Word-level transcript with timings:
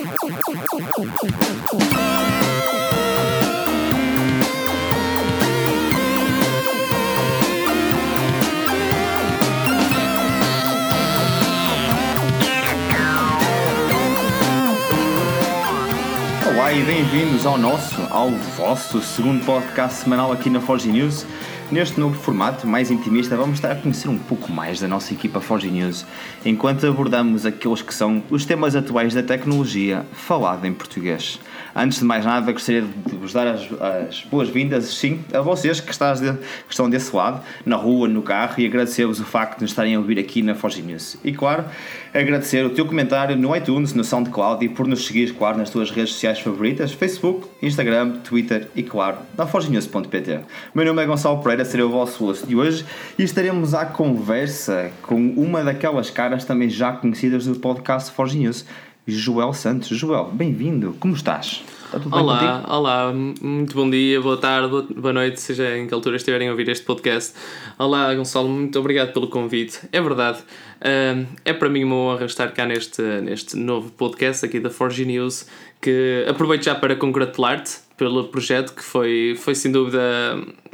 Olá 0.00 0.08
e 16.72 16.82
bem-vindos 16.82 17.44
ao 17.44 17.58
nosso, 17.58 18.00
ao 18.08 18.30
vosso 18.30 19.02
segundo 19.02 19.44
podcast 19.44 20.04
semanal 20.04 20.32
aqui 20.32 20.48
na 20.48 20.62
Forge 20.62 20.88
News. 20.88 21.26
Neste 21.70 22.00
novo 22.00 22.18
formato, 22.18 22.66
mais 22.66 22.90
intimista, 22.90 23.36
vamos 23.36 23.58
estar 23.58 23.70
a 23.70 23.76
conhecer 23.76 24.08
um 24.08 24.18
pouco 24.18 24.50
mais 24.50 24.80
da 24.80 24.88
nossa 24.88 25.14
equipa 25.14 25.40
Forge 25.40 25.70
News, 25.70 26.04
enquanto 26.44 26.84
abordamos 26.84 27.46
aqueles 27.46 27.80
que 27.80 27.94
são 27.94 28.24
os 28.28 28.44
temas 28.44 28.74
atuais 28.74 29.14
da 29.14 29.22
tecnologia 29.22 30.04
falado 30.12 30.64
em 30.64 30.72
português. 30.72 31.38
Antes 31.74 31.98
de 31.98 32.04
mais 32.04 32.24
nada, 32.24 32.50
gostaria 32.50 32.82
de 32.82 33.16
vos 33.16 33.32
dar 33.32 33.46
as, 33.46 33.68
as 33.80 34.24
boas-vindas, 34.24 34.86
sim, 34.86 35.24
a 35.32 35.40
vocês 35.40 35.80
que, 35.80 35.92
estás 35.92 36.20
de, 36.20 36.32
que 36.32 36.70
estão 36.70 36.90
desse 36.90 37.14
lado, 37.14 37.42
na 37.64 37.76
rua, 37.76 38.08
no 38.08 38.22
carro, 38.22 38.54
e 38.58 38.66
agradecer-vos 38.66 39.20
o 39.20 39.24
facto 39.24 39.58
de 39.58 39.62
nos 39.62 39.70
estarem 39.70 39.94
a 39.94 39.98
ouvir 39.98 40.18
aqui 40.18 40.42
na 40.42 40.54
Forge 40.54 40.82
News. 40.82 41.16
E 41.22 41.32
claro, 41.32 41.64
agradecer 42.12 42.64
o 42.64 42.70
teu 42.70 42.84
comentário 42.86 43.36
no 43.36 43.54
iTunes, 43.54 43.94
no 43.94 44.02
SoundCloud 44.02 44.64
e 44.64 44.68
por 44.68 44.86
nos 44.86 45.06
seguir, 45.06 45.32
claro, 45.34 45.58
nas 45.58 45.70
tuas 45.70 45.90
redes 45.90 46.14
sociais 46.14 46.40
favoritas, 46.40 46.92
Facebook, 46.92 47.48
Instagram, 47.62 48.18
Twitter 48.24 48.68
e, 48.74 48.82
claro, 48.82 49.18
na 49.36 49.46
forgenews.pt. 49.46 50.40
Meu 50.74 50.84
nome 50.84 51.02
é 51.02 51.06
Gonçalo 51.06 51.42
Pereira, 51.42 51.64
serei 51.64 51.84
o 51.84 51.90
vosso 51.90 52.24
host 52.24 52.46
de 52.46 52.56
hoje 52.56 52.84
e 53.18 53.22
estaremos 53.22 53.74
à 53.74 53.84
conversa 53.86 54.90
com 55.02 55.16
uma 55.36 55.62
daquelas 55.62 56.10
caras 56.10 56.44
também 56.44 56.68
já 56.68 56.92
conhecidas 56.92 57.46
do 57.46 57.56
podcast 57.56 58.10
Forge 58.12 58.38
News, 58.38 58.64
Joel 59.06 59.52
Santos. 59.52 59.88
Joel, 59.88 60.30
bem-vindo, 60.32 60.94
como 61.00 61.14
estás? 61.14 61.62
Está 61.86 61.98
tudo 61.98 62.14
olá, 62.14 62.38
bem 62.38 62.48
contigo? 62.48 62.72
olá, 62.72 63.12
muito 63.12 63.74
bom 63.74 63.90
dia, 63.90 64.20
boa 64.20 64.36
tarde, 64.36 64.94
boa 64.94 65.12
noite, 65.12 65.40
seja 65.40 65.76
em 65.76 65.88
que 65.88 65.94
altura 65.94 66.16
estiverem 66.16 66.46
a 66.46 66.52
ouvir 66.52 66.68
este 66.68 66.84
podcast. 66.84 67.34
Olá, 67.76 68.14
Gonçalo, 68.14 68.48
muito 68.48 68.78
obrigado 68.78 69.12
pelo 69.12 69.26
convite. 69.26 69.80
É 69.90 70.00
verdade, 70.00 70.38
é 71.44 71.52
para 71.52 71.68
mim 71.68 71.82
uma 71.82 71.96
honra 71.96 72.26
estar 72.26 72.52
cá 72.52 72.64
neste, 72.64 73.02
neste 73.02 73.56
novo 73.56 73.90
podcast 73.90 74.46
aqui 74.46 74.60
da 74.60 74.70
Forge 74.70 75.04
News, 75.04 75.46
que 75.80 76.24
aproveito 76.28 76.62
já 76.62 76.76
para 76.76 76.94
congratular-te 76.94 77.78
pelo 77.96 78.28
projeto, 78.28 78.72
que 78.72 78.84
foi, 78.84 79.34
foi 79.36 79.54
sem 79.54 79.72
dúvida 79.72 80.00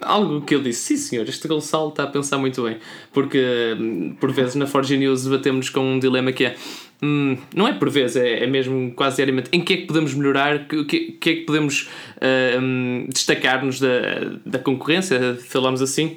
algo 0.03 0.43
que 0.43 0.55
eu 0.55 0.62
disse, 0.62 0.81
sim 0.81 0.97
senhor, 0.97 1.28
este 1.28 1.48
Gonçalo 1.48 1.89
está 1.89 2.03
a 2.03 2.06
pensar 2.06 2.37
muito 2.37 2.62
bem, 2.62 2.77
porque 3.12 3.75
por 4.20 4.31
vezes 4.31 4.55
na 4.55 4.67
Forge 4.67 4.98
News 4.98 5.25
debatemos 5.25 5.70
com 5.70 5.95
um 5.95 5.98
dilema 5.98 6.31
que 6.31 6.45
é 6.45 6.56
Hum, 7.02 7.36
não 7.55 7.69
é 7.69 7.72
por 7.72 7.91
vez, 7.91 8.16
é, 8.16 8.44
é 8.44 8.47
mesmo 8.47 8.92
quase 8.92 9.16
diariamente. 9.16 9.50
Em 9.52 9.61
que 9.61 9.75
é 9.75 9.77
que 9.78 9.86
podemos 9.86 10.14
melhorar? 10.14 10.66
O 10.72 10.84
que, 10.86 11.12
que 11.12 11.30
é 11.30 11.34
que 11.36 11.41
podemos 11.42 11.88
uh, 12.16 12.61
um, 12.61 13.06
destacar-nos 13.12 13.80
da, 13.80 13.88
da 14.44 14.58
concorrência? 14.58 15.36
Falamos 15.48 15.83
assim. 15.83 16.16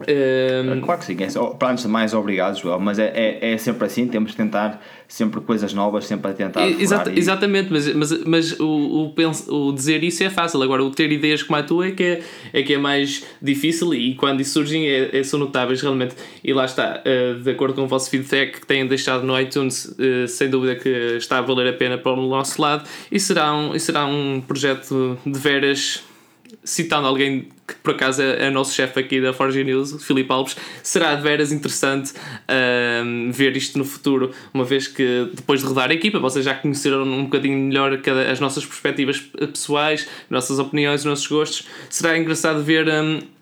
Um... 0.00 0.80
Claro 0.80 0.98
que 0.98 1.06
sim, 1.06 1.16
é, 1.20 1.54
para 1.56 1.70
antes 1.70 1.84
de 1.84 1.90
mais, 1.90 2.12
obrigado, 2.14 2.58
Joel, 2.58 2.80
mas 2.80 2.98
é, 2.98 3.12
é, 3.14 3.52
é, 3.52 3.58
sempre 3.58 3.86
assim, 3.86 4.08
temos 4.08 4.32
de 4.32 4.36
tentar 4.36 4.82
sempre 5.06 5.40
coisas 5.40 5.72
novas, 5.72 6.06
sempre 6.06 6.32
a 6.32 6.34
tentar. 6.34 6.66
Exata, 6.68 7.12
e... 7.12 7.18
Exatamente, 7.18 7.72
mas, 7.72 7.94
mas, 7.94 8.24
mas 8.24 8.60
o, 8.60 9.12
o, 9.16 9.68
o 9.68 9.72
dizer 9.72 10.02
isso 10.02 10.24
é 10.24 10.30
fácil, 10.30 10.60
agora 10.62 10.82
o 10.82 10.90
ter 10.90 11.12
ideias 11.12 11.44
como 11.44 11.58
a 11.58 11.62
tua 11.62 11.86
é 11.86 11.90
que 11.92 12.02
é, 12.02 12.22
é, 12.52 12.62
que 12.62 12.74
é 12.74 12.78
mais 12.78 13.24
difícil 13.40 13.94
e 13.94 14.16
quando 14.16 14.40
isso 14.40 14.54
surgem 14.54 14.84
é, 14.88 15.16
é, 15.16 15.22
são 15.22 15.38
notáveis 15.38 15.80
realmente. 15.80 16.16
E 16.42 16.52
lá 16.52 16.64
está, 16.64 17.00
uh, 17.00 17.40
de 17.40 17.50
acordo 17.52 17.74
com 17.74 17.82
o 17.82 17.88
vosso 17.88 18.10
feedback 18.10 18.60
que 18.60 18.66
têm 18.66 18.86
deixado 18.88 19.24
no 19.24 19.38
iTunes, 19.40 19.84
uh, 19.84 20.26
sem 20.26 20.50
dúvida 20.50 20.74
que 20.74 20.88
está 21.16 21.38
a 21.38 21.40
valer 21.40 21.68
a 21.68 21.72
pena 21.72 21.96
para 21.96 22.12
o 22.12 22.28
nosso 22.28 22.60
lado 22.60 22.84
e 23.12 23.20
será 23.20 23.54
um, 23.54 23.74
e 23.74 23.78
será 23.78 24.06
um 24.06 24.40
projeto 24.40 25.16
de 25.24 25.38
veras 25.38 26.02
citando 26.62 27.06
alguém 27.06 27.48
que 27.66 27.74
por 27.76 27.94
acaso 27.94 28.22
é, 28.22 28.46
é 28.46 28.50
nosso 28.50 28.74
chefe 28.74 29.00
aqui 29.00 29.20
da 29.20 29.32
Forge 29.32 29.64
News, 29.64 30.04
Filipe 30.04 30.30
Alves, 30.30 30.56
será 30.82 31.14
de 31.14 31.22
veras 31.22 31.50
interessante 31.50 32.12
uh, 32.12 33.32
ver 33.32 33.56
isto 33.56 33.78
no 33.78 33.84
futuro, 33.84 34.32
uma 34.52 34.64
vez 34.64 34.86
que 34.86 35.30
depois 35.34 35.60
de 35.60 35.66
rodar 35.66 35.90
a 35.90 35.94
equipa, 35.94 36.18
vocês 36.18 36.44
já 36.44 36.54
conheceram 36.54 37.02
um 37.02 37.24
bocadinho 37.24 37.58
melhor 37.58 38.00
cada, 38.02 38.30
as 38.30 38.38
nossas 38.38 38.66
perspectivas 38.66 39.20
pessoais, 39.20 40.06
nossas 40.28 40.58
opiniões, 40.58 41.00
os 41.00 41.06
nossos 41.06 41.26
gostos. 41.26 41.66
Será 41.88 42.18
engraçado 42.18 42.62
ver. 42.62 42.88
Um, 42.88 43.34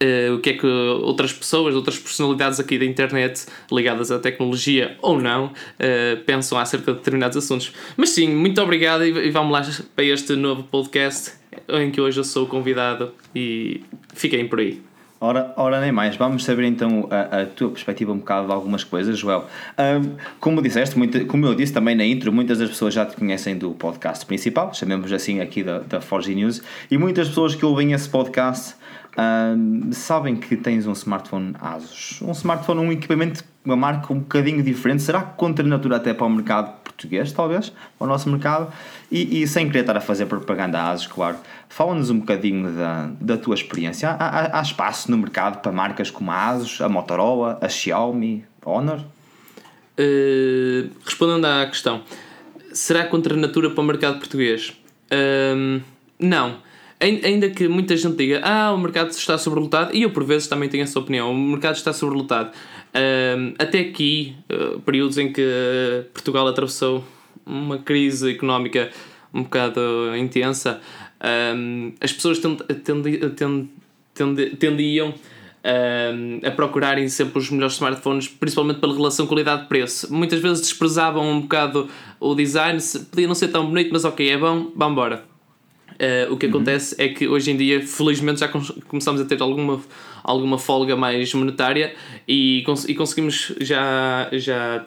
Uh, 0.00 0.36
o 0.36 0.38
que 0.38 0.50
é 0.50 0.52
que 0.52 0.66
outras 0.66 1.32
pessoas, 1.32 1.74
outras 1.74 1.98
personalidades 1.98 2.60
aqui 2.60 2.78
da 2.78 2.84
internet 2.84 3.46
ligadas 3.70 4.12
à 4.12 4.18
tecnologia 4.20 4.96
ou 5.02 5.20
não 5.20 5.46
uh, 5.46 6.24
pensam 6.24 6.56
acerca 6.56 6.92
de 6.92 6.98
determinados 6.98 7.36
assuntos. 7.36 7.72
Mas 7.96 8.10
sim, 8.10 8.28
muito 8.28 8.62
obrigado 8.62 9.04
e, 9.04 9.08
e 9.08 9.30
vamos 9.30 9.52
lá 9.52 9.62
para 9.96 10.04
este 10.04 10.36
novo 10.36 10.62
podcast 10.62 11.32
em 11.68 11.90
que 11.90 12.00
hoje 12.00 12.20
eu 12.20 12.24
sou 12.24 12.46
convidado 12.46 13.12
e 13.34 13.82
fiquem 14.14 14.46
por 14.46 14.60
aí. 14.60 14.80
Ora, 15.20 15.52
ora 15.56 15.80
nem 15.80 15.90
mais, 15.90 16.14
vamos 16.14 16.44
saber 16.44 16.62
então 16.64 17.08
a, 17.10 17.40
a, 17.40 17.46
tua 17.46 17.70
perspectiva 17.70 18.12
um 18.12 18.18
bocado 18.18 18.46
de 18.46 18.52
algumas 18.52 18.84
coisas, 18.84 19.18
Joel. 19.18 19.46
Um, 19.76 20.14
como 20.38 20.62
disseste, 20.62 20.96
muito, 20.96 21.26
como 21.26 21.44
eu 21.44 21.56
disse 21.56 21.72
também 21.72 21.96
na 21.96 22.04
intro, 22.04 22.32
muitas 22.32 22.58
das 22.58 22.68
pessoas 22.68 22.94
já 22.94 23.04
te 23.04 23.16
conhecem 23.16 23.58
do 23.58 23.72
podcast 23.72 24.24
principal, 24.24 24.72
chamemos 24.72 25.12
assim 25.12 25.40
aqui 25.40 25.64
da, 25.64 25.80
da 25.80 26.00
Forge 26.00 26.32
News, 26.36 26.62
e 26.88 26.96
muitas 26.96 27.26
pessoas 27.28 27.56
que 27.56 27.64
ouvem 27.64 27.92
esse 27.92 28.08
podcast 28.08 28.76
um, 29.18 29.90
sabem 29.90 30.36
que 30.36 30.56
tens 30.56 30.86
um 30.86 30.92
smartphone 30.92 31.54
Asus. 31.60 32.22
Um 32.22 32.30
smartphone, 32.30 32.80
um 32.80 32.92
equipamento, 32.92 33.42
uma 33.64 33.74
marca 33.74 34.12
um 34.12 34.20
bocadinho 34.20 34.62
diferente, 34.62 35.02
será 35.02 35.22
que 35.22 35.36
contra 35.36 35.66
natura 35.66 35.96
até 35.96 36.14
para 36.14 36.24
o 36.24 36.30
mercado 36.30 36.72
português, 36.84 37.32
talvez, 37.32 37.70
para 37.98 38.04
o 38.04 38.06
nosso 38.06 38.30
mercado? 38.30 38.72
E, 39.10 39.42
e, 39.42 39.48
sem 39.48 39.66
querer 39.66 39.80
estar 39.80 39.96
a 39.96 40.00
fazer 40.00 40.26
propaganda 40.26 40.78
a 40.78 40.90
ASUS, 40.90 41.08
claro, 41.08 41.36
fala-nos 41.68 42.10
um 42.10 42.20
bocadinho 42.20 42.70
da, 42.72 43.10
da 43.20 43.36
tua 43.36 43.56
experiência. 43.56 44.10
Há, 44.10 44.14
há, 44.14 44.58
há, 44.60 44.62
espaço 44.62 45.10
no 45.10 45.18
mercado 45.18 45.60
para 45.62 45.72
marcas 45.72 46.10
como 46.10 46.30
a 46.30 46.50
ASUS, 46.50 46.80
a 46.80 46.88
Motorola, 46.88 47.58
a 47.60 47.68
Xiaomi, 47.68 48.44
a 48.64 48.70
Honor? 48.70 49.00
Uh, 49.98 50.90
respondendo 51.04 51.44
à 51.44 51.66
questão, 51.66 52.02
será 52.72 53.04
contra 53.04 53.34
a 53.34 53.36
natura 53.36 53.70
para 53.70 53.80
o 53.80 53.84
mercado 53.84 54.18
português? 54.20 54.76
Uh, 55.10 55.82
não. 56.20 56.67
Ainda 57.00 57.48
que 57.50 57.68
muita 57.68 57.96
gente 57.96 58.16
diga, 58.16 58.40
ah, 58.42 58.72
o 58.72 58.78
mercado 58.78 59.10
está 59.10 59.38
sobrelotado, 59.38 59.94
e 59.94 60.02
eu 60.02 60.10
por 60.10 60.24
vezes 60.24 60.48
também 60.48 60.68
tenho 60.68 60.82
essa 60.82 60.98
opinião, 60.98 61.30
o 61.30 61.36
mercado 61.36 61.76
está 61.76 61.92
sobrelotado. 61.92 62.50
Uh, 62.88 63.54
até 63.56 63.78
aqui, 63.80 64.34
uh, 64.50 64.80
períodos 64.80 65.16
em 65.16 65.32
que 65.32 65.42
Portugal 66.12 66.48
atravessou 66.48 67.04
uma 67.46 67.78
crise 67.78 68.32
económica 68.32 68.90
um 69.32 69.42
bocado 69.42 69.80
intensa, 70.16 70.80
um, 71.56 71.92
as 72.00 72.12
pessoas 72.12 72.38
tend, 72.38 72.62
tend, 72.84 73.68
tend, 74.14 74.56
tendiam 74.56 75.08
um, 75.12 76.46
a 76.46 76.50
procurarem 76.50 77.08
sempre 77.08 77.38
os 77.38 77.50
melhores 77.50 77.74
smartphones, 77.74 78.28
principalmente 78.28 78.80
pela 78.80 78.94
relação 78.94 79.26
qualidade-preço. 79.26 80.12
Muitas 80.12 80.40
vezes 80.40 80.60
desprezavam 80.62 81.30
um 81.30 81.40
bocado 81.42 81.88
o 82.18 82.34
design, 82.34 82.80
podia 83.10 83.26
não 83.26 83.34
ser 83.34 83.48
tão 83.48 83.66
bonito, 83.66 83.90
mas 83.92 84.04
ok, 84.04 84.28
é 84.28 84.38
bom, 84.38 84.72
vamos 84.74 84.92
embora. 84.92 85.27
Uh, 85.98 86.32
o 86.32 86.36
que 86.36 86.46
uhum. 86.46 86.52
acontece 86.52 86.94
é 86.96 87.08
que 87.08 87.26
hoje 87.26 87.50
em 87.50 87.56
dia, 87.56 87.84
felizmente, 87.84 88.40
já 88.40 88.48
começamos 88.48 89.20
a 89.20 89.24
ter 89.24 89.42
alguma, 89.42 89.80
alguma 90.22 90.56
folga 90.56 90.94
mais 90.94 91.34
monetária 91.34 91.94
e, 92.26 92.62
cons 92.64 92.88
e 92.88 92.94
conseguimos 92.94 93.52
já, 93.60 94.28
já 94.32 94.86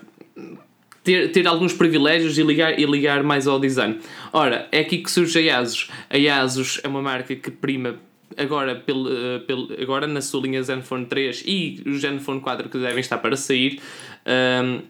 ter, 1.04 1.32
ter 1.32 1.48
alguns 1.48 1.74
privilégios 1.74 2.38
e 2.38 2.44
ligar, 2.44 2.80
e 2.80 2.86
ligar 2.86 3.24
mais 3.24 3.46
ao 3.46 3.60
design. 3.60 4.00
Ora, 4.32 4.70
é 4.72 4.80
aqui 4.80 5.00
que 5.00 5.12
surge 5.12 5.50
a 5.50 5.60
Asus. 5.60 5.90
A 6.10 6.42
Asus 6.42 6.80
é 6.84 6.88
uma 6.88 7.02
marca 7.02 7.36
que 7.36 7.52
prima 7.52 7.96
agora, 8.38 8.76
pelo, 8.76 9.10
eh, 9.10 9.40
pelo, 9.40 9.68
agora 9.82 10.08
na 10.08 10.22
sua 10.22 10.42
linha 10.42 10.64
Zenfone 10.64 11.06
3 11.06 11.44
e 11.46 11.84
o 11.86 11.98
Zenfone 11.98 12.40
4 12.40 12.70
que 12.70 12.78
devem 12.78 13.00
estar 13.00 13.18
para 13.18 13.36
sair. 13.36 13.80
Um, 14.26 14.82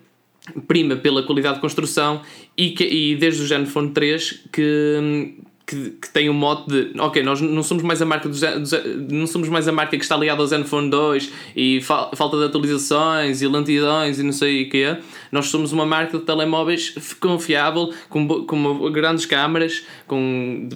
prima 0.67 0.95
pela 0.95 1.21
qualidade 1.21 1.55
de 1.55 1.61
construção 1.61 2.21
e, 2.57 2.71
que, 2.71 2.83
e 2.83 3.15
desde 3.15 3.43
o 3.43 3.47
Zenfone 3.47 3.91
3 3.91 4.45
que, 4.51 5.35
que, 5.71 5.91
que 5.91 6.09
tem 6.09 6.27
o 6.27 6.33
um 6.33 6.35
mote 6.35 6.69
de 6.69 6.99
ok, 6.99 7.23
nós 7.23 7.39
não 7.39 7.63
somos 7.63 7.81
mais 7.81 8.01
a 8.01 8.05
marca 8.05 8.29
não 9.09 9.25
somos 9.25 9.47
mais 9.47 9.69
a 9.69 9.71
marca 9.71 9.95
que 9.97 10.03
está 10.03 10.17
ligada 10.17 10.41
ao 10.41 10.47
Zenfone 10.47 10.89
2 10.89 11.31
e 11.55 11.79
fa 11.81 12.09
falta 12.13 12.37
de 12.37 12.43
atualizações 12.43 13.41
e 13.41 13.47
lentidões 13.47 14.19
e 14.19 14.23
não 14.23 14.33
sei 14.33 14.63
o 14.63 14.69
que. 14.69 14.97
Nós 15.31 15.47
somos 15.47 15.71
uma 15.71 15.85
marca 15.85 16.17
de 16.17 16.25
telemóveis 16.25 16.93
confiável, 17.21 17.93
com, 18.09 18.27
com 18.27 18.91
grandes 18.91 19.25
câmaras, 19.25 19.85
com 20.05 20.67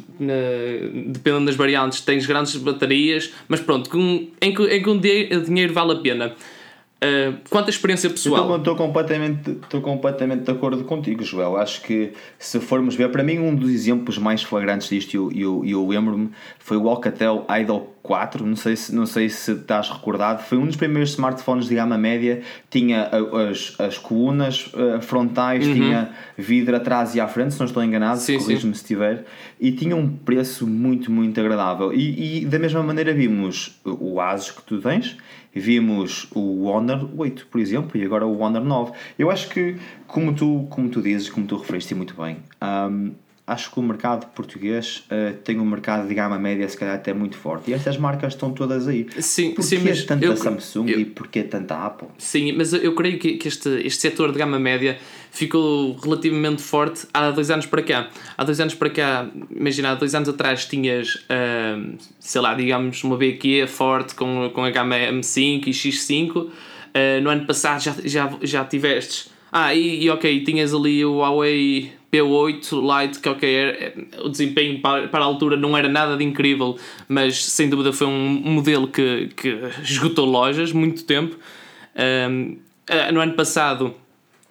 dependendo 1.07 1.47
das 1.47 1.55
variantes, 1.55 1.99
tens 1.99 2.25
grandes 2.25 2.55
baterias, 2.55 3.33
mas 3.49 3.59
pronto, 3.59 3.89
com, 3.89 4.27
em, 4.41 4.53
que, 4.53 4.63
em 4.63 4.81
que 4.81 4.89
um 4.89 4.97
dinheiro 4.97 5.73
vale 5.73 5.91
a 5.91 5.95
pena. 5.97 6.35
Uh, 7.03 7.37
quanto 7.49 7.67
à 7.67 7.69
experiência 7.69 8.09
pessoal. 8.09 8.57
Estou 8.57 8.75
completamente, 8.75 9.51
estou 9.51 9.81
completamente 9.81 10.43
de 10.43 10.51
acordo 10.51 10.83
contigo, 10.85 11.23
Joel. 11.23 11.57
Acho 11.57 11.81
que 11.81 12.13
se 12.39 12.59
formos 12.59 12.95
ver, 12.95 13.11
para 13.11 13.21
mim, 13.21 13.37
um 13.37 13.53
dos 13.53 13.69
exemplos 13.69 14.17
mais 14.17 14.41
flagrantes 14.41 14.87
disto, 14.87 15.13
e 15.13 15.41
eu, 15.41 15.63
eu, 15.65 15.65
eu 15.65 15.87
lembro-me, 15.87 16.31
foi 16.57 16.77
o 16.77 16.87
Alcatel 16.87 17.45
Idol 17.61 17.95
4, 18.01 18.45
não 18.45 18.55
sei, 18.55 18.75
se, 18.75 18.95
não 18.95 19.05
sei 19.05 19.29
se 19.29 19.51
estás 19.51 19.89
recordado, 19.89 20.43
foi 20.43 20.57
um 20.57 20.65
dos 20.65 20.75
primeiros 20.75 21.11
smartphones 21.11 21.67
de 21.67 21.75
gama 21.75 21.97
média, 21.97 22.41
tinha 22.69 23.09
as, 23.49 23.75
as 23.79 23.97
colunas 23.97 24.67
uh, 24.67 25.01
frontais, 25.01 25.67
uhum. 25.67 25.73
tinha 25.73 26.09
vidro 26.37 26.75
atrás 26.77 27.13
e 27.13 27.19
à 27.19 27.27
frente, 27.27 27.55
se 27.55 27.59
não 27.59 27.65
estou 27.65 27.83
enganado, 27.83 28.21
corrijo-me 28.21 28.73
se 28.73 28.81
estiver, 28.81 29.25
e 29.59 29.71
tinha 29.71 29.95
um 29.95 30.07
preço 30.07 30.65
muito, 30.65 31.11
muito 31.11 31.39
agradável. 31.39 31.91
E, 31.91 32.43
e 32.43 32.45
da 32.45 32.57
mesma 32.57 32.81
maneira 32.81 33.13
vimos 33.13 33.79
o 33.83 34.21
Asus 34.21 34.51
que 34.51 34.63
tu 34.63 34.79
tens, 34.79 35.17
vimos 35.55 36.27
o 36.35 36.65
Honor 36.65 37.09
8, 37.17 37.47
por 37.47 37.59
exemplo, 37.59 37.99
e 37.99 38.03
agora 38.03 38.25
o 38.25 38.39
Honor 38.39 38.63
9. 38.63 38.91
Eu 39.17 39.31
acho 39.31 39.49
que, 39.49 39.77
como 40.05 40.35
tu, 40.35 40.67
como 40.69 40.89
tu 40.89 41.01
dizes, 41.01 41.29
como 41.29 41.47
tu 41.47 41.57
referiste 41.57 41.95
muito 41.95 42.13
bem, 42.13 42.37
um, 42.61 43.13
acho 43.47 43.71
que 43.71 43.79
o 43.79 43.83
mercado 43.83 44.25
português 44.33 45.03
uh, 45.05 45.35
tem 45.43 45.59
um 45.59 45.65
mercado 45.65 46.07
de 46.07 46.15
gama 46.15 46.37
média 46.39 46.67
se 46.67 46.75
calhar 46.75 46.95
até 46.95 47.13
muito 47.13 47.37
forte. 47.37 47.69
E 47.69 47.73
estas 47.73 47.97
marcas 47.97 48.33
estão 48.33 48.51
todas 48.51 48.87
aí. 48.87 49.07
Sim, 49.19 49.51
porquê 49.51 49.77
sim, 49.77 49.83
mas 49.83 50.03
tanta 50.03 50.25
eu, 50.25 50.35
Samsung 50.35 50.89
eu, 50.89 50.99
e 50.99 51.05
porquê 51.05 51.43
tanta 51.43 51.85
Apple? 51.85 52.07
Sim, 52.17 52.53
mas 52.53 52.73
eu 52.73 52.95
creio 52.95 53.19
que, 53.19 53.33
que 53.33 53.47
este, 53.47 53.69
este 53.85 54.01
setor 54.01 54.31
de 54.31 54.39
gama 54.39 54.57
média 54.57 54.97
ficou 55.31 55.95
relativamente 55.97 56.61
forte 56.61 57.05
há 57.13 57.29
dois 57.29 57.51
anos 57.51 57.67
para 57.67 57.83
cá. 57.83 58.09
Há 58.35 58.43
dois 58.43 58.59
anos 58.59 58.73
para 58.73 58.89
cá, 58.89 59.29
imagina, 59.51 59.91
há 59.91 59.95
dois 59.95 60.15
anos 60.15 60.27
atrás 60.27 60.65
tinhas, 60.65 61.15
uh, 61.15 61.95
sei 62.19 62.41
lá, 62.41 62.55
digamos, 62.55 63.03
uma 63.03 63.15
BQ 63.15 63.67
forte 63.67 64.15
com, 64.15 64.49
com 64.53 64.63
a 64.63 64.71
gama 64.71 64.95
M5 64.95 65.67
e 65.67 65.71
X5. 65.71 66.35
Uh, 66.35 66.49
no 67.21 67.29
ano 67.29 67.45
passado 67.45 67.81
já, 67.81 67.93
já, 68.03 68.33
já 68.41 68.65
tivestes. 68.65 69.29
Ah, 69.51 69.73
e, 69.73 70.03
e 70.03 70.09
ok, 70.09 70.43
tinhas 70.43 70.73
ali 70.73 71.05
o 71.05 71.19
Huawei 71.19 71.93
P8 72.15 73.01
Lite, 73.01 73.19
que 73.19 73.29
ok, 73.29 73.53
era, 73.53 73.93
o 74.23 74.29
desempenho 74.29 74.79
para, 74.81 75.07
para 75.07 75.23
a 75.23 75.27
altura 75.27 75.57
não 75.57 75.77
era 75.77 75.89
nada 75.89 76.15
de 76.15 76.23
incrível, 76.23 76.77
mas 77.07 77.43
sem 77.43 77.69
dúvida 77.69 77.91
foi 77.91 78.07
um 78.07 78.41
modelo 78.43 78.87
que, 78.87 79.29
que 79.35 79.59
esgotou 79.83 80.25
lojas 80.25 80.71
muito 80.71 81.03
tempo. 81.03 81.35
Um, 82.29 82.57
no 83.13 83.19
ano 83.19 83.33
passado 83.33 83.93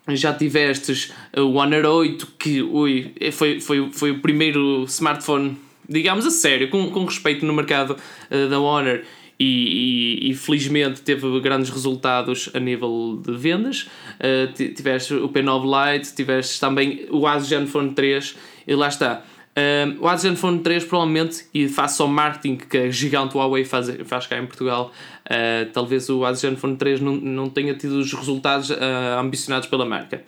já 0.08 0.34
tivestes 0.34 1.12
o 1.36 1.54
Honor 1.54 1.86
8, 1.86 2.26
que 2.38 2.62
ui, 2.62 3.12
foi, 3.32 3.60
foi, 3.60 3.90
foi 3.90 4.10
o 4.10 4.20
primeiro 4.20 4.84
smartphone, 4.84 5.56
digamos 5.88 6.26
a 6.26 6.30
sério, 6.30 6.68
com, 6.68 6.90
com 6.90 7.04
respeito 7.04 7.46
no 7.46 7.52
mercado 7.52 7.96
uh, 8.30 8.48
da 8.48 8.58
Honor 8.60 9.02
e, 9.38 10.20
e, 10.26 10.30
e, 10.30 10.34
felizmente 10.34 11.02
teve 11.02 11.40
grandes 11.40 11.70
resultados 11.70 12.50
a 12.54 12.60
nível 12.60 13.20
de 13.24 13.36
vendas. 13.36 13.88
Uh, 14.20 14.52
tiveste 14.52 15.14
o 15.14 15.28
P9 15.28 15.94
Lite, 15.94 16.14
tiveste 16.14 16.60
também 16.60 17.06
o 17.10 17.26
Asus 17.26 17.48
Zenfone 17.48 17.92
3 17.92 18.36
e 18.66 18.74
lá 18.74 18.88
está. 18.88 19.22
Uh, 19.56 20.02
o 20.02 20.08
Asus 20.08 20.22
Zenfone 20.22 20.60
3 20.60 20.84
provavelmente, 20.84 21.46
e 21.54 21.68
face 21.68 22.02
ao 22.02 22.08
marketing 22.08 22.56
que 22.56 22.76
a 22.76 22.90
gigante 22.90 23.36
Huawei 23.36 23.64
faz, 23.64 23.88
faz 24.04 24.26
cá 24.26 24.38
em 24.38 24.46
Portugal, 24.46 24.92
uh, 25.26 25.70
talvez 25.72 26.08
o 26.08 26.24
Asus 26.24 26.40
Zenfone 26.40 26.76
3 26.76 27.00
não, 27.00 27.16
não 27.16 27.48
tenha 27.48 27.74
tido 27.74 27.98
os 27.98 28.12
resultados 28.12 28.70
ambicionados 29.18 29.68
pela 29.68 29.84
marca. 29.84 30.22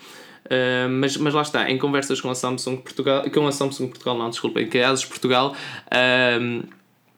Uh, 0.46 0.88
mas, 0.88 1.16
mas 1.16 1.34
lá 1.34 1.42
está, 1.42 1.68
em 1.68 1.76
conversas 1.76 2.20
com 2.20 2.30
a 2.30 2.34
Samsung 2.34 2.76
Portugal, 2.76 3.24
com 3.30 3.46
a 3.46 3.52
Samsung 3.52 3.88
Portugal, 3.88 4.16
não, 4.16 4.30
desculpem, 4.30 4.68
que 4.68 4.78
é 4.78 4.84
a 4.84 4.90
Asus 4.90 5.04
Portugal, 5.04 5.54
uh, 5.86 6.66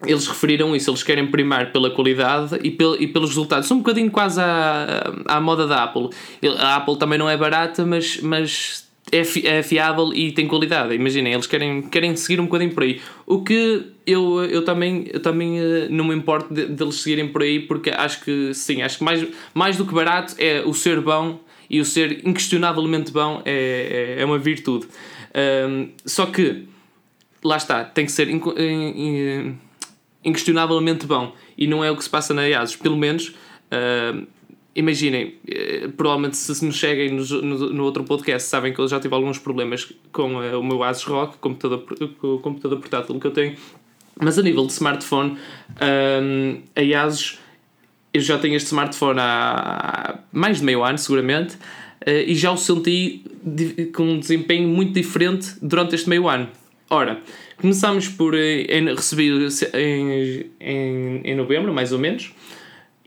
eles 0.07 0.27
referiram 0.27 0.77
isso, 0.77 0.91
eles 0.91 1.03
querem 1.03 1.27
primar 1.27 1.73
pela 1.73 1.91
qualidade 1.91 2.59
e, 2.63 2.71
pel, 2.71 2.95
e 3.01 3.09
pelos 3.09 3.31
resultados. 3.31 3.71
Um 3.71 3.79
bocadinho 3.79 4.11
quase 4.11 4.41
à, 4.41 5.13
à 5.27 5.41
moda 5.41 5.67
da 5.67 5.83
Apple. 5.83 6.11
A 6.59 6.77
Apple 6.77 6.97
também 6.97 7.19
não 7.19 7.29
é 7.29 7.37
barata, 7.37 7.85
mas, 7.85 8.21
mas 8.21 8.89
é, 9.11 9.25
fi, 9.25 9.47
é 9.47 9.63
fiável 9.63 10.13
e 10.15 10.31
tem 10.33 10.47
qualidade. 10.47 10.95
Imaginem, 10.95 11.33
eles 11.33 11.47
querem, 11.47 11.83
querem 11.83 12.15
seguir 12.15 12.41
um 12.41 12.45
bocadinho 12.45 12.73
por 12.73 12.85
aí. 12.85 13.01
O 13.27 13.43
que 13.43 13.87
eu, 14.07 14.45
eu 14.45 14.65
também, 14.65 15.07
eu 15.13 15.21
também 15.21 15.59
eh, 15.59 15.89
não 15.91 16.05
me 16.05 16.15
importo 16.15 16.53
deles 16.53 16.77
de, 16.77 16.85
de 16.85 16.95
seguirem 16.95 17.29
por 17.29 17.43
aí, 17.43 17.61
porque 17.61 17.91
acho 17.91 18.25
que 18.25 18.55
sim, 18.55 18.83
acho 18.83 18.99
que 18.99 19.05
mais, 19.05 19.27
mais 19.53 19.77
do 19.77 19.85
que 19.85 19.93
barato 19.93 20.35
é 20.39 20.63
o 20.65 20.73
ser 20.75 21.01
bom 21.01 21.41
e 21.69 21.81
o 21.81 21.85
ser 21.85 22.27
inquestionavelmente 22.27 23.11
bom 23.13 23.43
é, 23.45 24.17
é, 24.19 24.23
é 24.23 24.25
uma 24.25 24.39
virtude. 24.39 24.87
Um, 25.69 25.91
só 26.05 26.27
que, 26.27 26.65
lá 27.43 27.57
está, 27.57 27.85
tem 27.85 28.07
que 28.07 28.13
ser. 28.13 28.29
In, 28.29 28.41
in, 28.57 29.59
inquestionavelmente 30.29 31.07
bom. 31.07 31.35
E 31.57 31.67
não 31.67 31.85
é 31.85 31.91
o 31.91 31.97
que 31.97 32.05
se 32.05 32.11
passa 32.11 32.33
na 32.33 32.47
IASOS. 32.47 32.77
Pelo 32.77 32.97
menos, 32.97 33.29
uh, 33.29 34.27
imaginem, 34.75 35.35
uh, 35.49 35.91
provavelmente 35.93 36.37
se 36.37 36.65
nos 36.65 36.77
cheguem 36.77 37.11
no, 37.11 37.25
no, 37.43 37.73
no, 37.73 37.85
outro 37.85 38.05
podcast, 38.05 38.49
sabem 38.49 38.73
que 38.73 38.79
eu 38.79 38.89
já 38.89 39.01
tive 39.01 39.15
alguns 39.15 39.39
problemas 39.39 39.93
com 40.13 40.37
uh, 40.37 40.59
o 40.59 40.65
meu 40.65 40.83
ASUS 40.83 41.05
ROG, 41.05 41.37
computador, 41.41 41.85
com 42.21 42.35
o 42.35 42.39
computador 42.39 42.79
portátil 42.79 43.19
que 43.19 43.27
eu 43.27 43.33
tenho. 43.33 43.57
Mas 44.21 44.39
a 44.39 44.43
nível 44.43 44.67
de 44.67 44.73
smartphone, 44.73 45.39
a 46.75 46.81
IASOS, 46.81 47.39
eu 48.13 48.21
já 48.21 48.37
tenho 48.37 48.57
este 48.57 48.67
smartphone 48.67 49.21
há 49.21 50.19
mais 50.33 50.59
de 50.59 50.65
meio 50.65 50.83
ano, 50.83 50.99
seguramente, 50.99 51.57
e 52.05 52.35
já 52.35 52.51
o 52.51 52.57
senti 52.57 53.23
com 53.95 54.03
um 54.03 54.19
desempenho 54.19 54.67
muito 54.67 54.93
diferente 54.93 55.55
durante 55.63 55.95
este 55.95 56.09
meio 56.09 56.29
ano. 56.29 56.49
Ora, 56.91 57.23
Começámos 57.61 58.07
por 58.07 58.37
eh, 58.37 58.67
receber 58.95 59.49
em, 59.75 60.51
em, 60.61 61.21
em 61.25 61.35
novembro, 61.35 61.75
mais 61.75 61.93
ou 61.93 61.99
menos, 61.99 62.33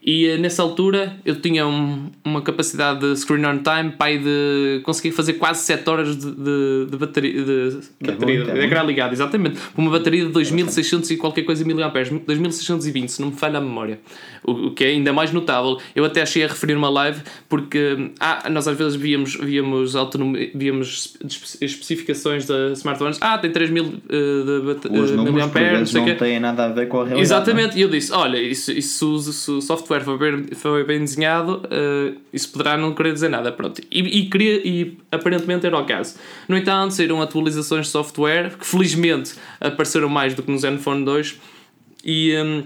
e 0.03 0.25
eh, 0.25 0.37
nessa 0.37 0.63
altura 0.63 1.15
eu 1.23 1.39
tinha 1.39 1.67
um, 1.67 2.09
uma 2.25 2.41
capacidade 2.41 2.99
de 2.99 3.15
screen 3.15 3.45
on 3.45 3.59
time 3.59 3.91
pai 3.91 4.17
de 4.17 4.81
conseguir 4.83 5.11
fazer 5.11 5.33
quase 5.33 5.61
7 5.61 5.87
horas 5.89 6.17
de, 6.17 6.31
de, 6.31 6.85
de 6.89 6.97
bateria, 6.97 7.43
de, 7.43 7.79
é 8.03 8.11
bateria 8.11 8.43
de 8.45 8.59
ecrã 8.61 8.81
ligado, 8.83 9.13
exatamente. 9.13 9.59
Uma 9.77 9.91
bateria 9.91 10.25
de 10.25 10.31
2600 10.31 11.11
e 11.11 11.17
qualquer 11.17 11.43
coisa 11.43 11.63
mAh, 11.63 11.91
2620, 12.25 13.09
se 13.09 13.21
não 13.21 13.29
me 13.29 13.35
falha 13.35 13.59
a 13.59 13.61
memória. 13.61 13.99
O, 14.43 14.51
o, 14.67 14.71
que 14.71 14.83
é 14.83 14.87
ainda 14.87 15.13
mais 15.13 15.31
notável. 15.31 15.79
Eu 15.95 16.03
até 16.03 16.23
achei 16.23 16.43
a 16.43 16.47
referir 16.47 16.73
uma 16.73 16.89
live 16.89 17.21
porque 17.47 18.11
ah, 18.19 18.49
nós 18.49 18.67
às 18.67 18.75
vezes 18.75 18.95
víamos, 18.95 19.35
víamos, 19.35 19.95
autonomia, 19.95 20.49
víamos 20.55 21.15
especificações 21.61 22.47
da 22.47 22.71
smartphones. 22.71 23.19
Ah, 23.21 23.37
tem 23.37 23.51
3000 23.51 23.83
uh, 23.83 23.91
de 23.99 24.99
Os 24.99 25.11
uh, 25.11 25.17
mAh, 25.17 25.23
não, 25.23 25.85
sei 25.85 26.01
não 26.01 26.15
têm 26.15 26.39
nada 26.39 26.65
a 26.65 26.69
ver 26.69 26.87
com 26.87 27.01
a 27.01 27.05
realidade. 27.05 27.21
Exatamente, 27.21 27.77
e 27.77 27.81
eu 27.81 27.89
disse: 27.89 28.11
olha, 28.11 28.41
isso, 28.41 28.71
isso, 28.71 29.15
isso 29.29 29.61
software 29.61 29.90
software 29.91 30.01
foi 30.01 30.17
bem, 30.17 30.45
foi 30.55 30.83
bem 30.85 30.99
desenhado, 30.99 31.63
uh, 31.65 32.17
isso 32.31 32.51
poderá 32.51 32.77
não 32.77 32.93
querer 32.93 33.13
dizer 33.13 33.29
nada. 33.29 33.51
Pronto. 33.51 33.81
E, 33.91 33.99
e, 33.99 34.29
queria, 34.29 34.65
e 34.65 34.97
aparentemente 35.11 35.65
era 35.65 35.77
o 35.77 35.85
caso. 35.85 36.15
No 36.47 36.57
entanto, 36.57 36.93
saíram 36.93 37.21
atualizações 37.21 37.87
de 37.87 37.91
software 37.91 38.51
que 38.57 38.65
felizmente 38.65 39.33
apareceram 39.59 40.09
mais 40.09 40.33
do 40.33 40.43
que 40.43 40.51
no 40.51 40.57
Zenfone 40.57 41.03
2 41.03 41.39
e 42.03 42.35
um, 42.37 42.63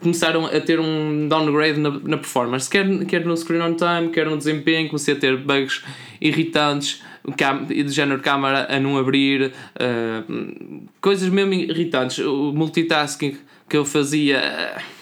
começaram 0.00 0.46
a 0.46 0.60
ter 0.60 0.78
um 0.78 1.26
downgrade 1.28 1.80
na, 1.80 1.90
na 1.90 2.18
performance, 2.18 2.68
quer, 2.68 2.86
quer 3.06 3.24
no 3.24 3.36
screen 3.36 3.62
on 3.62 3.74
time, 3.74 4.12
quer 4.12 4.26
no 4.26 4.36
desempenho. 4.36 4.88
Comecei 4.88 5.14
a 5.14 5.18
ter 5.18 5.36
bugs 5.38 5.82
irritantes 6.20 7.02
do 7.24 7.90
género 7.90 8.20
câmara 8.20 8.66
a 8.74 8.80
não 8.80 8.98
abrir, 8.98 9.46
uh, 9.46 10.82
coisas 11.00 11.28
mesmo 11.28 11.54
irritantes. 11.54 12.18
O 12.18 12.52
multitasking 12.52 13.38
que 13.68 13.76
eu 13.76 13.84
fazia. 13.84 14.38
Uh, 14.38 14.99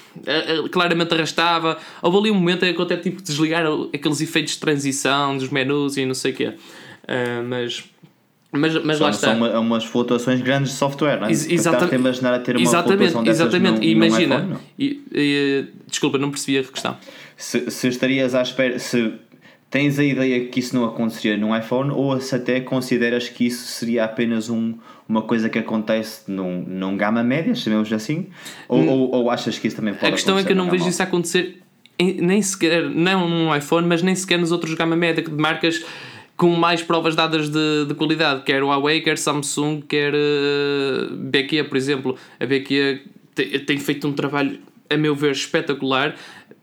claramente 0.70 1.12
arrastava. 1.14 1.78
Houve 2.02 2.18
ali 2.18 2.30
um 2.30 2.34
momento 2.34 2.64
em 2.64 2.72
que 2.72 2.80
eu 2.80 2.84
até 2.84 2.96
tipo 2.96 3.22
desligar 3.22 3.64
aqueles 3.92 4.20
efeitos 4.20 4.54
de 4.54 4.60
transição 4.60 5.36
dos 5.36 5.48
menus 5.48 5.96
e 5.96 6.04
não 6.04 6.14
sei 6.14 6.32
o 6.32 6.34
quê. 6.34 6.48
Uh, 6.48 7.42
mas. 7.48 7.84
Mas, 8.50 8.82
mas 8.82 8.96
são, 8.96 9.06
lá 9.06 9.10
está. 9.10 9.26
São 9.28 9.36
uma, 9.36 9.58
umas 9.58 9.84
flutuações 9.84 10.40
grandes 10.40 10.72
de 10.72 10.78
software, 10.78 11.20
não 11.20 11.26
é? 11.26 11.30
Ex 11.30 11.50
exatamente. 11.50 11.94
imaginar 11.96 12.32
a 12.32 12.38
ter 12.38 12.56
uma 12.56 12.62
exatamente, 12.62 13.28
exatamente. 13.28 13.86
e 13.86 13.90
imagina. 13.90 14.36
iPhone, 14.36 14.50
não? 14.52 14.60
E, 14.78 15.02
e, 15.12 15.66
desculpa, 15.86 16.16
não 16.16 16.30
percebi 16.30 16.58
a 16.58 16.64
questão. 16.64 16.96
Se, 17.36 17.70
se 17.70 17.88
estarias 17.88 18.34
à 18.34 18.40
espera. 18.40 18.78
Se 18.78 19.12
tens 19.70 19.98
a 19.98 20.04
ideia 20.04 20.46
que 20.46 20.60
isso 20.60 20.74
não 20.74 20.84
aconteceria 20.84 21.36
num 21.36 21.56
iPhone 21.56 21.90
ou 21.90 22.18
se 22.20 22.34
até 22.34 22.60
consideras 22.60 23.28
que 23.28 23.46
isso 23.46 23.66
seria 23.66 24.04
apenas 24.04 24.48
um, 24.48 24.74
uma 25.08 25.22
coisa 25.22 25.48
que 25.48 25.58
acontece 25.58 26.30
num, 26.30 26.62
num 26.66 26.96
gama 26.96 27.22
média, 27.22 27.54
chamemos 27.54 27.92
assim, 27.92 28.26
ou, 28.68 28.80
hum. 28.80 28.88
ou, 28.88 29.14
ou, 29.14 29.30
achas 29.30 29.58
que 29.58 29.68
isso 29.68 29.76
também 29.76 29.94
pode 29.94 30.06
A 30.06 30.10
questão 30.12 30.38
é 30.38 30.44
que 30.44 30.52
eu 30.52 30.56
não 30.56 30.70
vejo 30.70 30.88
isso 30.88 31.02
acontecer 31.02 31.60
em, 31.98 32.20
nem 32.20 32.40
sequer, 32.40 32.88
não 32.88 33.28
num 33.28 33.54
iPhone, 33.54 33.86
mas 33.86 34.02
nem 34.02 34.14
sequer 34.14 34.38
nos 34.38 34.52
outros 34.52 34.74
gama 34.74 34.96
média 34.96 35.22
de 35.22 35.30
marcas 35.30 35.84
com 36.36 36.54
mais 36.54 36.80
provas 36.80 37.16
dadas 37.16 37.50
de, 37.50 37.86
de 37.86 37.94
qualidade, 37.94 38.44
quer 38.44 38.62
Huawei, 38.62 39.00
quer 39.00 39.18
Samsung, 39.18 39.80
quer 39.80 40.14
uh, 40.14 41.12
BQ, 41.16 41.64
por 41.64 41.76
exemplo. 41.76 42.16
A 42.38 42.46
BQ 42.46 43.02
tem, 43.34 43.58
tem 43.64 43.78
feito 43.78 44.06
um 44.06 44.12
trabalho, 44.12 44.60
a 44.88 44.96
meu 44.96 45.16
ver, 45.16 45.32
espetacular 45.32 46.14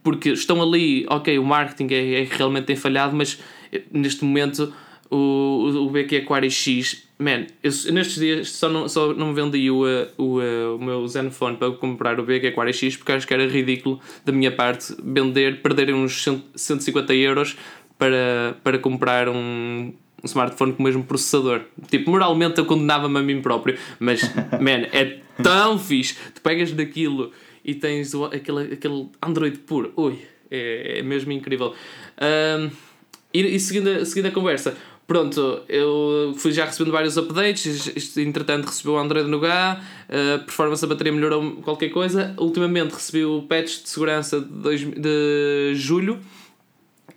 porque 0.05 0.29
estão 0.29 0.61
ali, 0.61 1.03
ok, 1.09 1.39
o 1.39 1.43
marketing 1.43 1.91
é, 1.91 2.21
é 2.21 2.27
realmente 2.29 2.65
tem 2.65 2.75
falhado, 2.75 3.15
mas 3.15 3.41
eh, 3.71 3.81
neste 3.91 4.23
momento 4.23 4.71
o, 5.09 5.67
o 5.83 5.89
BQ 5.89 6.17
Aquarius 6.17 6.53
X, 6.53 7.07
man, 7.17 7.47
eu, 7.63 7.71
nestes 7.91 8.19
dias 8.19 8.51
só 8.51 8.69
não, 8.69 8.87
só 8.87 9.15
não 9.15 9.33
vendi 9.33 9.71
o, 9.71 9.87
eh, 9.87 10.07
o, 10.15 10.39
eh, 10.39 10.67
o 10.67 10.77
meu 10.77 11.07
Zenfone 11.07 11.57
para 11.57 11.71
comprar 11.71 12.19
o 12.19 12.23
BQ 12.23 12.49
Aquarius 12.49 12.77
X 12.77 12.97
porque 12.97 13.13
acho 13.13 13.25
que 13.25 13.33
era 13.33 13.47
ridículo 13.47 13.99
da 14.23 14.31
minha 14.31 14.51
parte 14.51 14.95
vender, 15.03 15.63
perder 15.63 15.91
uns 15.91 16.23
150 16.55 17.11
euros 17.15 17.57
para, 17.97 18.55
para 18.63 18.77
comprar 18.77 19.27
um, 19.27 19.91
um 20.23 20.25
smartphone 20.25 20.73
com 20.73 20.83
o 20.83 20.85
mesmo 20.85 21.03
processador. 21.03 21.61
Tipo, 21.89 22.11
moralmente 22.11 22.59
eu 22.59 22.65
condenava-me 22.65 23.17
a 23.17 23.23
mim 23.23 23.41
próprio, 23.41 23.75
mas, 23.99 24.21
man, 24.61 24.85
é 24.93 25.17
tão 25.41 25.79
fixe. 25.79 26.15
Tu 26.35 26.41
pegas 26.43 26.71
daquilo 26.73 27.31
e 27.65 27.73
tens 27.75 28.13
o, 28.13 28.25
aquele, 28.25 28.73
aquele 28.73 29.09
Android 29.21 29.57
puro. 29.59 29.91
Ui, 29.97 30.19
é, 30.51 30.99
é 30.99 31.03
mesmo 31.03 31.31
incrível. 31.31 31.73
Um, 32.21 32.69
e, 33.33 33.55
e 33.55 33.59
seguindo, 33.59 34.05
seguindo 34.05 34.27
a 34.27 34.31
conversa, 34.31 34.77
pronto, 35.07 35.63
eu 35.67 36.33
fui 36.37 36.51
já 36.51 36.65
recebendo 36.65 36.93
vários 36.93 37.17
updates. 37.17 38.15
Entretanto, 38.17 38.67
recebi 38.67 38.89
o 38.89 38.97
Android 38.97 39.27
no 39.27 39.39
GA, 39.39 39.81
a 40.07 40.39
performance 40.39 40.81
da 40.81 40.87
bateria 40.87 41.11
melhorou 41.11 41.57
qualquer 41.63 41.89
coisa. 41.89 42.35
Ultimamente 42.37 42.93
recebi 42.93 43.25
o 43.25 43.41
patch 43.41 43.81
de 43.81 43.89
segurança 43.89 44.39
de, 44.39 44.47
dois, 44.47 44.81
de 44.81 45.73
julho 45.73 46.19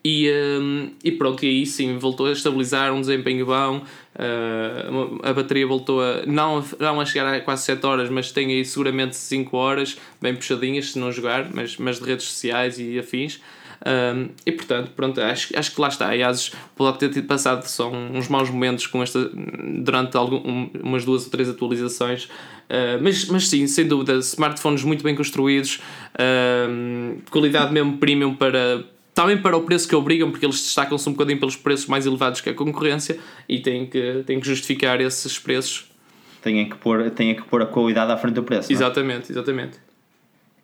e, 0.04 0.30
um, 0.30 0.90
e 1.02 1.12
pronto, 1.12 1.44
e 1.44 1.48
aí 1.48 1.66
sim 1.66 1.98
voltou 1.98 2.26
a 2.26 2.32
estabilizar 2.32 2.92
um 2.92 3.00
desempenho 3.00 3.46
bom. 3.46 3.82
Uh, 4.14 5.20
a 5.22 5.32
bateria 5.32 5.66
voltou 5.66 6.00
a 6.02 6.24
não, 6.26 6.64
não 6.78 7.00
a 7.00 7.04
chegar 7.04 7.32
a 7.32 7.40
quase 7.40 7.64
7 7.64 7.84
horas, 7.86 8.10
mas 8.10 8.32
tem 8.32 8.48
aí 8.48 8.64
seguramente 8.64 9.16
5 9.16 9.56
horas, 9.56 9.98
bem 10.20 10.34
puxadinhas 10.34 10.92
se 10.92 10.98
não 10.98 11.12
jogar, 11.12 11.48
mas, 11.52 11.76
mas 11.76 11.98
de 11.98 12.04
redes 12.04 12.26
sociais 12.26 12.78
e 12.78 12.98
afins. 12.98 13.40
Um, 13.86 14.30
e 14.44 14.50
portanto, 14.50 14.90
pronto, 14.96 15.20
acho, 15.20 15.56
acho 15.56 15.74
que 15.74 15.80
lá 15.80 15.88
está. 15.88 16.08
Aliás, 16.08 16.50
pode 16.76 16.98
ter 16.98 17.10
tido 17.10 17.26
passado 17.26 17.64
só 17.64 17.90
uns 17.90 18.28
maus 18.28 18.50
momentos 18.50 18.86
com 18.86 19.02
esta 19.02 19.30
durante 19.32 20.16
algum, 20.16 20.36
um, 20.36 20.70
umas 20.82 21.04
duas 21.04 21.24
ou 21.24 21.30
três 21.30 21.48
atualizações, 21.48 22.24
uh, 22.24 23.00
mas, 23.00 23.26
mas 23.26 23.48
sim, 23.48 23.66
sem 23.66 23.86
dúvida, 23.86 24.14
smartphones 24.14 24.82
muito 24.82 25.04
bem 25.04 25.14
construídos, 25.14 25.80
uh, 26.14 27.20
qualidade 27.30 27.72
mesmo 27.72 27.98
premium 27.98 28.34
para 28.34 28.84
também 29.18 29.36
para 29.36 29.56
o 29.56 29.62
preço 29.62 29.88
que 29.88 29.96
obrigam, 29.96 30.30
porque 30.30 30.46
eles 30.46 30.62
destacam-se 30.62 31.08
um 31.08 31.12
bocadinho 31.12 31.40
pelos 31.40 31.56
preços 31.56 31.86
mais 31.86 32.06
elevados 32.06 32.40
que 32.40 32.50
a 32.50 32.54
concorrência 32.54 33.18
e 33.48 33.58
têm 33.58 33.84
que, 33.84 34.22
têm 34.24 34.38
que 34.38 34.46
justificar 34.46 35.00
esses 35.00 35.36
preços. 35.36 35.90
Têm 36.40 36.68
que, 36.68 36.76
pôr, 36.76 37.10
têm 37.10 37.34
que 37.34 37.42
pôr 37.42 37.62
a 37.62 37.66
qualidade 37.66 38.12
à 38.12 38.16
frente 38.16 38.34
do 38.34 38.44
preço. 38.44 38.72
Exatamente, 38.72 39.32
não? 39.32 39.40
exatamente. 39.40 39.80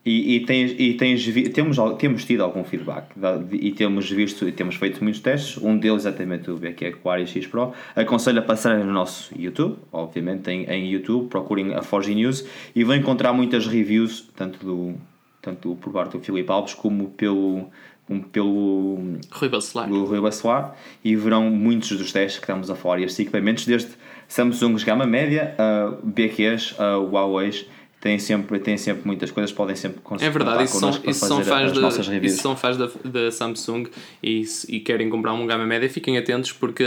E, 0.06 0.37
e, 0.37 0.40
tens, 0.46 0.73
e 0.78 0.94
tens, 0.94 1.52
temos, 1.52 1.76
temos 1.99 2.25
tido 2.25 2.44
algum 2.44 2.62
feedback 2.62 3.08
e 3.50 3.73
temos 3.73 4.08
visto 4.08 4.46
e 4.46 4.52
temos 4.52 4.76
feito 4.76 5.02
muitos 5.02 5.20
testes. 5.20 5.56
Um 5.61 5.76
deles, 5.76 6.02
exatamente, 6.02 6.49
o 6.49 6.56
BQ 6.56 6.87
Aquario 6.87 7.26
X 7.26 7.49
Pro. 7.49 7.73
Aconselho 7.96 8.38
a 8.38 8.42
passarem 8.42 8.84
no 8.84 8.92
nosso 8.92 9.34
YouTube, 9.37 9.78
obviamente, 9.90 10.49
em, 10.49 10.64
em 10.66 10.92
YouTube. 10.92 11.28
Procurem 11.28 11.75
a 11.75 11.82
Forge 11.82 12.14
News 12.14 12.46
e 12.73 12.84
vão 12.84 12.94
encontrar 12.94 13.32
muitas 13.32 13.66
reviews, 13.66 14.30
tanto, 14.37 14.64
do, 14.64 14.94
tanto 15.42 15.75
por 15.80 15.92
parte 15.92 16.12
do 16.12 16.20
Filipe 16.23 16.52
Alves 16.52 16.75
como 16.75 17.08
pelo 17.11 17.68
um, 18.08 18.20
pelo 18.20 19.18
Rui 19.30 19.49
Bacelar. 19.49 19.88
Rui 19.88 20.20
Bacelar 20.20 20.76
e 21.02 21.16
verão 21.16 21.50
muitos 21.50 21.96
dos 21.96 22.12
testes 22.12 22.38
que 22.38 22.44
estamos 22.44 22.70
a 22.70 22.75
falar 22.75 23.00
e 23.00 23.04
estes 23.04 23.20
equipamentos, 23.20 23.66
desde 23.66 23.92
Samsung 24.28 24.75
gama 24.84 25.06
média, 25.06 25.54
uh, 25.58 26.06
BQs, 26.06 26.73
uh, 26.73 27.02
Huawei, 27.11 27.66
têm 28.00 28.18
sempre, 28.18 28.58
têm 28.58 28.76
sempre 28.76 29.06
muitas 29.06 29.30
coisas, 29.30 29.50
podem 29.50 29.75
sempre 29.75 30.00
É 30.20 30.28
verdade, 30.28 30.64
isso 30.64 30.78
são, 30.78 30.90
isso 30.90 31.26
são 31.26 31.42
fãs 31.42 31.73
isso 32.23 32.42
são 32.42 32.54
fãs 32.56 32.76
da, 32.76 32.90
da 33.04 33.30
Samsung 33.30 33.88
e, 34.23 34.44
e 34.68 34.80
querem 34.80 35.08
comprar 35.08 35.32
um 35.32 35.46
gama 35.46 35.64
média, 35.64 35.88
fiquem 35.88 36.18
atentos 36.18 36.52
porque 36.52 36.84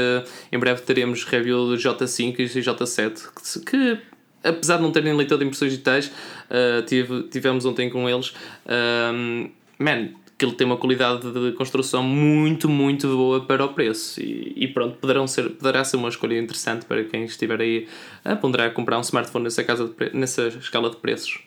em 0.52 0.60
breve 0.60 0.82
teremos 0.82 1.24
review 1.24 1.66
do 1.66 1.76
J5 1.76 2.40
e 2.40 2.44
J7 2.46 3.64
que, 3.66 3.66
que 3.66 4.02
apesar 4.44 4.78
de 4.78 4.84
não 4.84 4.92
terem 4.92 5.16
leitor 5.16 5.38
de 5.40 5.46
impressões 5.46 5.72
digitais, 5.72 6.12
uh, 6.52 6.86
tive, 6.86 7.24
tivemos 7.24 7.66
ontem 7.66 7.90
com 7.90 8.08
eles. 8.08 8.34
Um, 9.14 9.50
man, 9.80 10.10
que 10.38 10.46
ele 10.46 10.54
tem 10.54 10.68
uma 10.68 10.78
qualidade 10.78 11.32
de 11.32 11.52
construção 11.54 12.04
muito, 12.04 12.70
muito 12.70 13.08
boa 13.08 13.44
para 13.44 13.66
o 13.66 13.70
preço. 13.70 14.22
E, 14.22 14.54
e 14.56 14.68
pronto, 14.68 14.98
poderão 14.98 15.26
ser, 15.28 15.50
poderá 15.50 15.84
ser 15.84 15.98
uma 15.98 16.10
escolha 16.10 16.38
interessante 16.38 16.86
para 16.86 17.04
quem 17.04 17.24
estiver 17.26 17.60
aí 17.60 17.88
a 18.24 18.36
ponderar 18.36 18.72
comprar 18.72 18.98
um 18.98 19.02
smartphone 19.02 19.46
nessa, 19.46 19.64
casa 19.64 19.88
de, 19.88 20.16
nessa 20.16 20.48
escala 20.48 20.90
de 20.90 20.98
preços. 20.98 21.40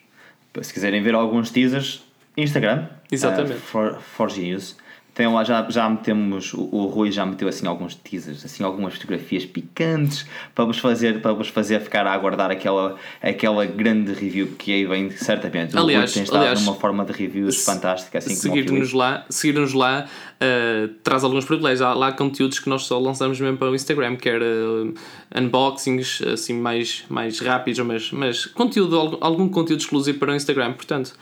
Se 0.60 0.74
quiserem 0.74 1.00
ver 1.02 1.14
alguns 1.14 1.50
teasers, 1.50 2.02
Instagram. 2.36 2.88
Exatamente. 3.10 3.58
Uh, 3.58 3.60
for, 3.60 4.00
for 4.00 4.28
Genius. 4.28 4.76
Tem 5.14 5.26
lá, 5.26 5.42
já, 5.42 5.68
já 5.68 5.88
metemos, 5.88 6.54
o, 6.54 6.68
o 6.72 6.86
Rui 6.86 7.10
já 7.10 7.26
meteu 7.26 7.48
assim 7.48 7.66
alguns 7.66 7.94
teasers, 7.94 8.44
assim 8.44 8.62
algumas 8.62 8.94
fotografias 8.94 9.44
picantes 9.44 10.24
para 10.54 10.64
vos 10.64 10.78
fazer, 10.78 11.20
para 11.20 11.32
vos 11.32 11.48
fazer 11.48 11.80
ficar 11.80 12.06
a 12.06 12.12
aguardar 12.12 12.50
aquela, 12.50 12.96
aquela 13.20 13.66
grande 13.66 14.12
review 14.12 14.48
que 14.58 14.72
aí 14.72 14.86
vem 14.86 15.10
certamente. 15.10 15.74
O 15.74 15.80
aliás, 15.80 16.10
Rui 16.10 16.14
tem 16.14 16.22
estado 16.22 16.42
aliás, 16.42 16.64
numa 16.64 16.74
forma 16.74 17.04
de 17.04 17.12
reviews 17.12 17.64
fantástica. 17.64 18.18
Assim 18.18 18.34
seguir-nos 18.34 18.92
lá, 18.92 19.26
seguir-nos 19.28 19.72
lá 19.72 20.06
uh, 20.06 20.88
traz 21.02 21.24
alguns 21.24 21.44
privilégios. 21.44 21.82
Há 21.82 21.92
lá 21.92 22.12
conteúdos 22.12 22.58
que 22.58 22.68
nós 22.68 22.84
só 22.84 22.98
lançamos 22.98 23.40
mesmo 23.40 23.56
para 23.56 23.70
o 23.70 23.74
Instagram, 23.74 24.16
que 24.16 24.28
era 24.28 24.44
uh, 24.44 24.94
unboxings 25.34 26.22
assim 26.22 26.54
mais, 26.54 27.04
mais 27.08 27.40
rápidos, 27.40 27.80
mas, 27.80 28.12
mas 28.12 28.46
conteúdo, 28.46 28.98
algum, 28.98 29.18
algum 29.20 29.48
conteúdo 29.48 29.80
exclusivo 29.80 30.18
para 30.18 30.32
o 30.32 30.36
Instagram, 30.36 30.72
portanto 30.72 31.14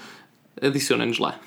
adicionem-nos 0.61 1.19
lá 1.19 1.39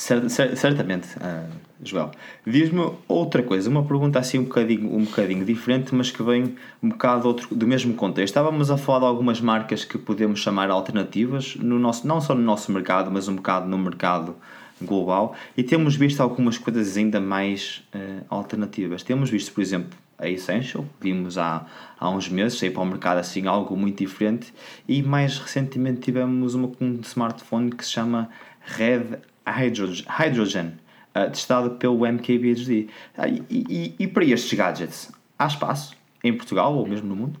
certamente, 0.00 1.08
uh, 1.18 1.46
Joel. 1.82 2.10
Diz-me 2.46 2.92
outra 3.06 3.42
coisa, 3.42 3.68
uma 3.68 3.84
pergunta 3.84 4.18
assim 4.18 4.38
um 4.38 4.44
bocadinho, 4.44 4.94
um 4.94 5.04
bocadinho 5.04 5.44
diferente, 5.44 5.94
mas 5.94 6.10
que 6.10 6.22
vem 6.22 6.56
um 6.82 6.88
bocado 6.88 7.28
outro, 7.28 7.54
do 7.54 7.66
mesmo 7.66 7.92
contexto. 7.94 8.30
Estávamos 8.30 8.70
a 8.70 8.78
falar 8.78 9.00
de 9.00 9.04
algumas 9.06 9.42
marcas 9.42 9.84
que 9.84 9.98
podemos 9.98 10.40
chamar 10.40 10.70
alternativas, 10.70 11.54
no 11.56 11.78
nosso, 11.78 12.06
não 12.06 12.18
só 12.18 12.34
no 12.34 12.40
nosso 12.40 12.72
mercado, 12.72 13.10
mas 13.10 13.28
um 13.28 13.36
bocado 13.36 13.68
no 13.68 13.76
mercado 13.76 14.36
global, 14.80 15.34
e 15.54 15.62
temos 15.62 15.94
visto 15.96 16.22
algumas 16.22 16.56
coisas 16.56 16.96
ainda 16.96 17.20
mais 17.20 17.82
uh, 17.94 18.24
alternativas. 18.30 19.02
Temos 19.02 19.28
visto, 19.28 19.52
por 19.52 19.60
exemplo, 19.60 19.98
a 20.18 20.30
Essential, 20.30 20.86
vimos 20.98 21.36
há, 21.36 21.66
há 21.98 22.08
uns 22.08 22.28
meses, 22.30 22.58
sair 22.58 22.70
para 22.70 22.82
o 22.82 22.86
mercado 22.86 23.18
assim 23.18 23.46
algo 23.46 23.76
muito 23.76 23.98
diferente, 23.98 24.52
e 24.88 25.02
mais 25.02 25.38
recentemente 25.38 26.00
tivemos 26.00 26.54
uma, 26.54 26.70
um 26.80 27.00
smartphone 27.02 27.70
que 27.70 27.84
se 27.84 27.92
chama 27.92 28.30
Red 28.62 29.18
Hydrogen, 29.50 30.74
uh, 31.14 31.30
testado 31.30 31.70
pelo 31.72 32.06
MKBHD. 32.06 32.88
Ah, 33.16 33.28
e, 33.28 33.44
e, 33.50 33.94
e 33.98 34.06
para 34.06 34.24
estes 34.24 34.52
gadgets, 34.56 35.12
há 35.38 35.46
espaço 35.46 35.96
em 36.22 36.32
Portugal 36.36 36.74
ou 36.74 36.86
mesmo 36.86 37.08
no 37.08 37.16
mundo? 37.16 37.40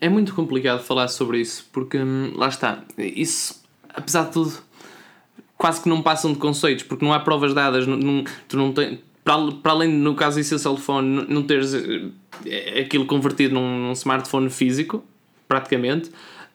É 0.00 0.08
muito 0.08 0.34
complicado 0.34 0.82
falar 0.82 1.08
sobre 1.08 1.40
isso, 1.40 1.68
porque 1.72 1.98
hum, 1.98 2.32
lá 2.34 2.48
está, 2.48 2.82
isso, 2.96 3.62
apesar 3.88 4.24
de 4.24 4.32
tudo, 4.32 4.52
quase 5.58 5.82
que 5.82 5.88
não 5.88 6.02
passam 6.02 6.32
de 6.32 6.38
conceitos, 6.38 6.84
porque 6.84 7.04
não 7.04 7.12
há 7.12 7.20
provas 7.20 7.52
dadas, 7.52 7.86
não, 7.86 7.98
não, 7.98 8.24
tu 8.48 8.56
não 8.56 8.72
tens, 8.72 8.98
para, 9.22 9.72
além, 9.72 9.92
no 9.92 10.14
caso 10.14 10.38
do 10.38 10.44
seu 10.44 10.58
telefone, 10.58 11.26
não 11.28 11.42
teres 11.42 11.74
eh, 11.74 12.80
aquilo 12.80 13.04
convertido 13.04 13.54
num, 13.54 13.78
num 13.78 13.92
smartphone 13.92 14.48
físico, 14.48 15.04
praticamente, 15.46 16.10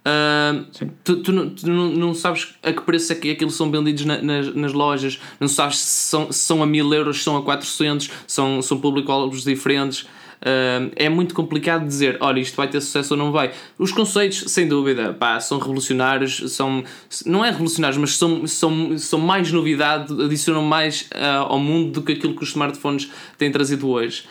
Uh, 0.06 0.64
tu, 1.04 1.18
tu, 1.18 1.32
não, 1.32 1.50
tu 1.50 1.68
não, 1.68 2.14
sabes 2.14 2.54
a 2.62 2.72
que 2.72 2.82
preço 2.82 3.12
é 3.12 3.16
que 3.16 3.32
aquilo 3.32 3.50
são 3.50 3.72
vendidos 3.72 4.06
na, 4.06 4.22
nas, 4.22 4.54
nas 4.54 4.72
lojas, 4.72 5.20
não 5.40 5.48
sabes 5.48 5.80
se 5.80 6.10
são, 6.10 6.32
se 6.32 6.40
são 6.40 6.62
a 6.62 6.66
1000 6.68 6.94
euros, 6.94 7.18
se 7.18 7.24
são 7.24 7.36
a 7.36 7.42
400, 7.42 8.12
são, 8.28 8.62
são 8.62 8.80
público-alvos 8.80 9.44
diferentes. 9.44 10.02
Uh, 10.02 10.92
é 10.96 11.10
muito 11.10 11.34
complicado 11.34 11.88
dizer, 11.88 12.18
olha, 12.20 12.40
isto 12.40 12.56
vai 12.56 12.68
ter 12.68 12.80
sucesso 12.82 13.16
ou 13.16 13.18
não 13.18 13.32
vai. 13.32 13.52
Os 13.80 13.92
conceitos, 13.92 14.44
sem 14.52 14.68
dúvida, 14.68 15.12
pá, 15.12 15.40
são 15.40 15.58
revolucionários, 15.58 16.54
são, 16.54 16.84
não 17.26 17.44
é 17.44 17.50
revolucionários, 17.50 17.98
mas 17.98 18.16
são, 18.16 18.46
são, 18.46 18.96
são 19.00 19.20
mais 19.20 19.52
novidade, 19.52 20.14
adicionam 20.22 20.62
mais 20.62 21.10
uh, 21.16 21.48
ao 21.48 21.58
mundo 21.58 21.94
do 21.94 22.04
que 22.04 22.12
aquilo 22.12 22.36
que 22.36 22.44
os 22.44 22.50
smartphones 22.50 23.10
têm 23.40 23.52
trazido 23.52 23.90
hoje. 23.90 24.26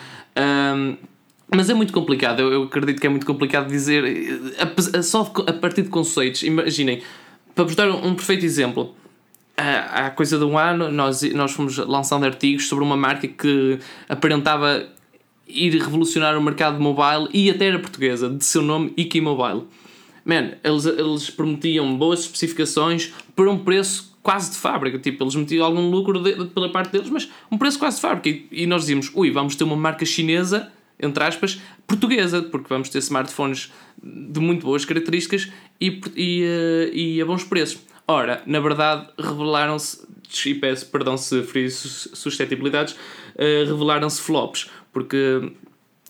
Mas 1.54 1.70
é 1.70 1.74
muito 1.74 1.92
complicado, 1.92 2.40
eu, 2.40 2.52
eu 2.52 2.62
acredito 2.64 3.00
que 3.00 3.06
é 3.06 3.10
muito 3.10 3.26
complicado 3.26 3.68
dizer, 3.68 4.04
a, 4.58 4.98
a, 4.98 5.02
só 5.02 5.32
a 5.46 5.52
partir 5.52 5.82
de 5.82 5.88
conceitos. 5.88 6.42
Imaginem, 6.42 7.02
para 7.54 7.64
vos 7.64 7.74
dar 7.74 7.90
um, 7.90 8.08
um 8.08 8.14
perfeito 8.14 8.44
exemplo, 8.44 8.94
há 9.56 10.10
coisa 10.10 10.38
de 10.38 10.44
um 10.44 10.58
ano 10.58 10.90
nós, 10.90 11.22
nós 11.32 11.52
fomos 11.52 11.76
lançando 11.78 12.24
artigos 12.24 12.66
sobre 12.66 12.84
uma 12.84 12.96
marca 12.96 13.28
que 13.28 13.78
aparentava 14.08 14.86
ir 15.46 15.72
revolucionar 15.72 16.36
o 16.36 16.42
mercado 16.42 16.80
mobile 16.80 17.28
e 17.32 17.50
até 17.50 17.66
era 17.66 17.78
portuguesa, 17.78 18.28
de 18.28 18.44
seu 18.44 18.62
nome 18.62 18.92
Iki 18.96 19.20
Mobile. 19.20 19.64
Man, 20.24 20.52
eles, 20.64 20.86
eles 20.86 21.28
prometiam 21.28 21.96
boas 21.96 22.20
especificações 22.20 23.12
por 23.36 23.46
um 23.46 23.58
preço 23.58 24.16
quase 24.22 24.50
de 24.52 24.56
fábrica. 24.56 24.98
Tipo, 24.98 25.22
eles 25.22 25.34
metiam 25.34 25.66
algum 25.66 25.90
lucro 25.90 26.18
de, 26.18 26.46
pela 26.46 26.72
parte 26.72 26.92
deles, 26.92 27.10
mas 27.10 27.28
um 27.52 27.58
preço 27.58 27.78
quase 27.78 27.96
de 27.96 28.02
fábrica. 28.02 28.30
E, 28.30 28.62
e 28.62 28.66
nós 28.66 28.82
dizíamos, 28.82 29.10
ui, 29.14 29.30
vamos 29.30 29.54
ter 29.54 29.64
uma 29.64 29.76
marca 29.76 30.06
chinesa 30.06 30.72
entre 30.98 31.24
aspas, 31.24 31.60
portuguesa, 31.86 32.42
porque 32.42 32.68
vamos 32.68 32.88
ter 32.88 32.98
smartphones 32.98 33.72
de 34.02 34.40
muito 34.40 34.64
boas 34.64 34.84
características 34.84 35.50
e, 35.80 36.00
e, 36.16 36.42
eh, 36.44 36.90
e 36.92 37.20
a 37.20 37.24
bons 37.24 37.44
preços. 37.44 37.80
Ora, 38.06 38.42
na 38.46 38.60
verdade, 38.60 39.08
revelaram-se, 39.18 40.06
e 40.46 40.54
peço 40.54 40.86
perdão 40.90 41.16
se 41.16 41.42
feri 41.42 41.70
suscetibilidades, 41.70 42.92
uh, 42.92 43.66
revelaram-se 43.66 44.20
flops, 44.20 44.70
porque 44.92 45.52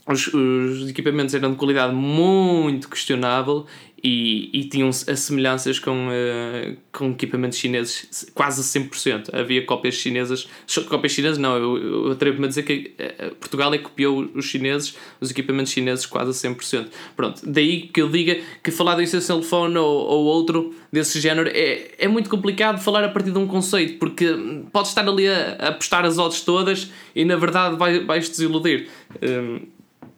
os, 0.08 0.26
os 0.34 0.90
equipamentos 0.90 1.34
eram 1.34 1.52
de 1.52 1.56
qualidade 1.56 1.94
muito 1.94 2.88
questionável 2.88 3.66
e, 4.04 4.50
e 4.52 4.64
tinham 4.64 4.90
as 4.90 5.18
semelhanças 5.20 5.78
com, 5.78 6.08
uh, 6.08 6.76
com 6.92 7.12
equipamentos 7.12 7.56
chineses 7.56 8.30
quase 8.34 8.61
a 8.61 8.82
100%. 8.82 9.34
Havia 9.34 9.64
cópias 9.64 9.94
chinesas, 9.94 10.46
cópias 10.90 11.12
chinesas 11.12 11.38
não, 11.38 11.56
eu, 11.56 11.78
eu 11.78 12.12
atrevo-me 12.12 12.44
a 12.44 12.49
dizer 12.49 12.64
que 12.64 12.94
uh, 12.99 13.34
Portugal 13.37 13.73
é 13.73 13.78
que 13.78 13.84
copiou 13.84 14.28
os 14.34 14.44
chineses, 14.44 14.94
os 15.18 15.30
equipamentos 15.30 15.73
chineses 15.73 16.04
quase 16.04 16.46
a 16.46 16.50
100%. 16.50 16.88
Pronto, 17.16 17.40
daí 17.46 17.88
que 17.88 18.02
eu 18.02 18.11
diga 18.11 18.38
que 18.62 18.70
falar 18.70 19.00
Essential 19.00 19.42
Phone 19.42 19.78
ou, 19.78 20.06
ou 20.06 20.25
outro 20.26 20.75
desse 20.92 21.18
género 21.18 21.49
é, 21.49 21.92
é 21.99 22.06
muito 22.06 22.28
complicado 22.28 22.78
falar 22.82 23.04
a 23.04 23.08
partir 23.08 23.30
de 23.30 23.38
um 23.38 23.46
conceito, 23.46 23.99
porque 23.99 24.26
podes 24.70 24.90
estar 24.90 25.08
ali 25.08 25.26
a, 25.26 25.56
a 25.58 25.68
apostar 25.68 26.04
as 26.04 26.18
odds 26.18 26.42
todas 26.42 26.90
e 27.16 27.25
na 27.25 27.37
verdade 27.37 27.76
vai, 27.76 28.00
vais 28.00 28.28
desiludir. 28.28 28.87
Um, 29.23 29.75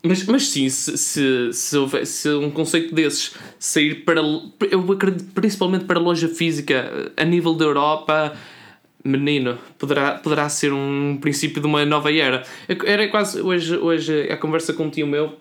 mas, 0.07 0.25
mas 0.27 0.49
sim, 0.49 0.69
se, 0.69 0.97
se, 0.97 1.53
se, 1.53 1.77
houver, 1.77 2.07
se 2.07 2.29
um 2.31 2.51
conceito 2.51 2.95
desses 2.95 3.35
sair 3.59 4.05
para. 4.05 4.21
Eu 4.71 4.93
acredito 4.93 5.33
principalmente 5.33 5.85
para 5.85 5.99
a 5.99 6.03
loja 6.03 6.29
física 6.29 7.13
a 7.17 7.25
nível 7.25 7.55
da 7.55 7.65
Europa, 7.65 8.37
menino, 9.05 9.59
poderá, 9.79 10.13
poderá 10.13 10.49
ser 10.49 10.73
um 10.73 11.19
princípio 11.21 11.61
de 11.61 11.67
uma 11.67 11.85
nova 11.85 12.13
era. 12.13 12.45
Era 12.85 13.09
quase. 13.09 13.41
Hoje, 13.41 13.77
hoje 13.77 14.31
a 14.31 14.37
conversa 14.37 14.73
com 14.73 14.85
um 14.85 14.91
tio 14.91 15.07
meu, 15.07 15.35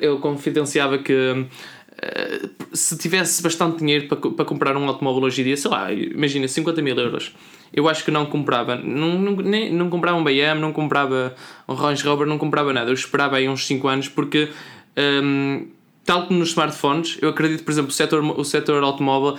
eu 0.00 0.18
confidenciava 0.18 0.98
que. 0.98 1.12
Uh, 1.12 2.48
se 2.72 2.96
tivesse 2.96 3.42
bastante 3.42 3.78
dinheiro 3.78 4.06
para, 4.06 4.30
para 4.30 4.44
comprar 4.44 4.76
um 4.76 4.86
automóvel 4.86 5.24
hoje 5.24 5.40
em 5.40 5.46
dia, 5.46 5.56
sei 5.56 5.68
lá, 5.68 5.92
imagina 5.92 6.46
50 6.46 6.80
mil 6.80 6.96
euros 6.96 7.34
eu 7.72 7.88
acho 7.88 8.04
que 8.04 8.10
não 8.10 8.26
comprava. 8.26 8.76
Não, 8.76 9.18
não, 9.18 9.36
nem, 9.36 9.72
não 9.72 9.88
comprava 9.88 10.16
um 10.16 10.24
BM, 10.24 10.60
não 10.60 10.72
comprava 10.72 11.34
um 11.66 11.74
Range 11.74 12.02
Rover, 12.04 12.26
não 12.26 12.38
comprava 12.38 12.72
nada. 12.72 12.90
Eu 12.90 12.94
esperava 12.94 13.36
aí 13.36 13.48
uns 13.48 13.66
5 13.66 13.88
anos 13.88 14.08
porque, 14.08 14.48
um, 15.22 15.66
tal 16.04 16.26
como 16.26 16.38
nos 16.38 16.50
smartphones, 16.50 17.18
eu 17.20 17.28
acredito, 17.28 17.64
por 17.64 17.70
exemplo, 17.70 17.90
o 17.90 17.94
setor, 17.94 18.22
o 18.22 18.44
setor 18.44 18.82
automóvel 18.82 19.38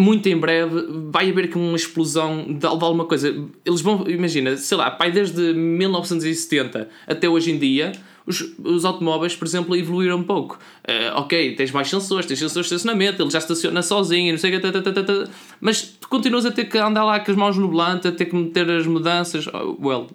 muito 0.00 0.28
em 0.28 0.36
breve 0.36 0.86
vai 1.10 1.30
haver 1.30 1.44
aqui 1.44 1.58
uma 1.58 1.76
explosão 1.76 2.44
de, 2.44 2.54
de, 2.54 2.66
alguma 2.66 3.04
coisa. 3.04 3.28
Eles 3.64 3.80
vão, 3.80 4.08
imagina, 4.08 4.56
sei 4.56 4.76
lá, 4.76 4.90
pai, 4.90 5.12
desde 5.12 5.52
1970 5.52 6.88
até 7.06 7.28
hoje 7.28 7.50
em 7.50 7.58
dia, 7.58 7.92
os, 8.26 8.54
os 8.64 8.84
automóveis, 8.84 9.36
por 9.36 9.46
exemplo, 9.46 9.76
evoluíram 9.76 10.16
um 10.16 10.22
pouco. 10.22 10.58
Uh, 10.90 11.20
ok, 11.20 11.54
tens 11.54 11.70
mais 11.70 11.88
sensores, 11.88 12.26
tens 12.26 12.40
sensores 12.40 12.68
de 12.68 12.74
estacionamento, 12.74 13.22
ele 13.22 13.30
já 13.30 13.38
estaciona 13.38 13.80
sozinho, 13.80 14.32
não 14.32 14.38
sei 14.38 14.56
o 14.56 14.60
que, 14.60 15.30
mas 15.60 15.82
tu 15.82 16.08
continuas 16.08 16.44
a 16.44 16.50
ter 16.50 16.64
que 16.64 16.76
andar 16.78 17.04
lá 17.04 17.20
com 17.20 17.30
as 17.30 17.36
mãos 17.36 17.56
no 17.56 17.68
volante, 17.68 18.08
a 18.08 18.12
ter 18.12 18.24
que 18.24 18.34
meter 18.34 18.68
as 18.68 18.86
mudanças. 18.88 19.46
Oh, 19.46 19.76
well, 19.80 20.08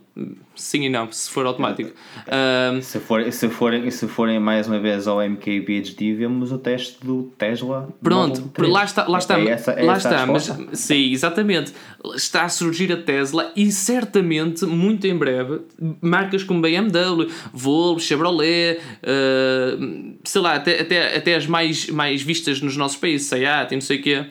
sim 0.55 0.83
e 0.85 0.89
não, 0.89 1.11
se 1.11 1.29
for 1.29 1.45
automático. 1.45 1.91
Uh, 1.91 2.81
se, 2.81 2.99
for, 2.99 3.31
se, 3.31 3.49
forem, 3.49 3.91
se 3.91 4.07
forem 4.07 4.39
mais 4.39 4.67
uma 4.67 4.79
vez 4.79 5.07
ao 5.07 5.19
MKBHD, 5.21 6.13
vemos 6.13 6.51
o 6.51 6.57
teste 6.57 7.05
do 7.05 7.31
Tesla. 7.37 7.89
Pronto, 8.01 8.51
lá 8.57 8.83
está, 8.83 9.07
lá 9.07 9.17
está, 9.17 9.39
é 9.39 9.47
essa, 9.47 9.71
é 9.71 9.83
lá 9.83 9.97
está 9.97 10.25
mas 10.25 10.51
sim, 10.73 11.11
exatamente. 11.11 11.73
Está 12.15 12.43
a 12.43 12.49
surgir 12.49 12.91
a 12.91 12.97
Tesla 12.97 13.51
e 13.55 13.71
certamente, 13.71 14.65
muito 14.65 15.05
em 15.05 15.17
breve, 15.17 15.61
marcas 16.01 16.43
como 16.43 16.61
BMW, 16.61 17.29
Volvo, 17.53 17.99
Chevrolet, 17.99 18.79
uh, 18.79 20.15
sei 20.23 20.41
lá, 20.41 20.59
até, 20.65 20.81
até, 20.81 21.17
até 21.17 21.35
as 21.35 21.45
mais, 21.45 21.87
mais 21.89 22.21
vistas 22.21 22.59
nos 22.59 22.75
nossos 22.75 22.97
países, 22.97 23.27
Seat 23.27 23.71
e 23.71 23.75
não 23.75 23.81
sei 23.81 23.99
o 23.99 24.01
quê, 24.01 24.25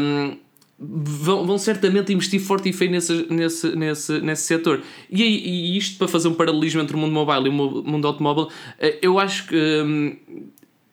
um, 0.00 0.36
vão, 0.78 1.46
vão 1.46 1.58
certamente 1.58 2.12
investir 2.12 2.40
forte 2.40 2.68
e 2.70 2.72
feio 2.72 2.90
nesse, 2.90 3.26
nesse, 3.30 3.76
nesse, 3.76 4.20
nesse 4.20 4.42
setor. 4.42 4.80
E, 5.10 5.22
e 5.22 5.76
isto 5.76 5.98
para 5.98 6.08
fazer 6.08 6.28
um 6.28 6.34
paralelismo 6.34 6.80
entre 6.80 6.96
o 6.96 6.98
mundo 6.98 7.12
mobile 7.12 7.46
e 7.46 7.48
o 7.48 7.52
mundo 7.52 8.06
automóvel, 8.06 8.48
eh, 8.78 8.98
eu 9.02 9.18
acho 9.18 9.46
que. 9.46 9.56
Um, 9.56 10.16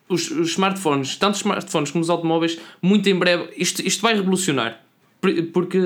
os, 0.08 0.30
os, 0.30 0.52
smartphones, 0.52 1.16
tanto 1.16 1.34
os 1.34 1.40
smartphones 1.40 1.90
como 1.90 2.04
os 2.04 2.12
automóveis, 2.12 2.60
muito 2.80 3.10
em 3.10 3.16
breve, 3.16 3.50
isto, 3.58 3.82
isto 3.82 4.04
vai 4.04 4.14
revolucionar. 4.14 4.80
Porque 5.52 5.80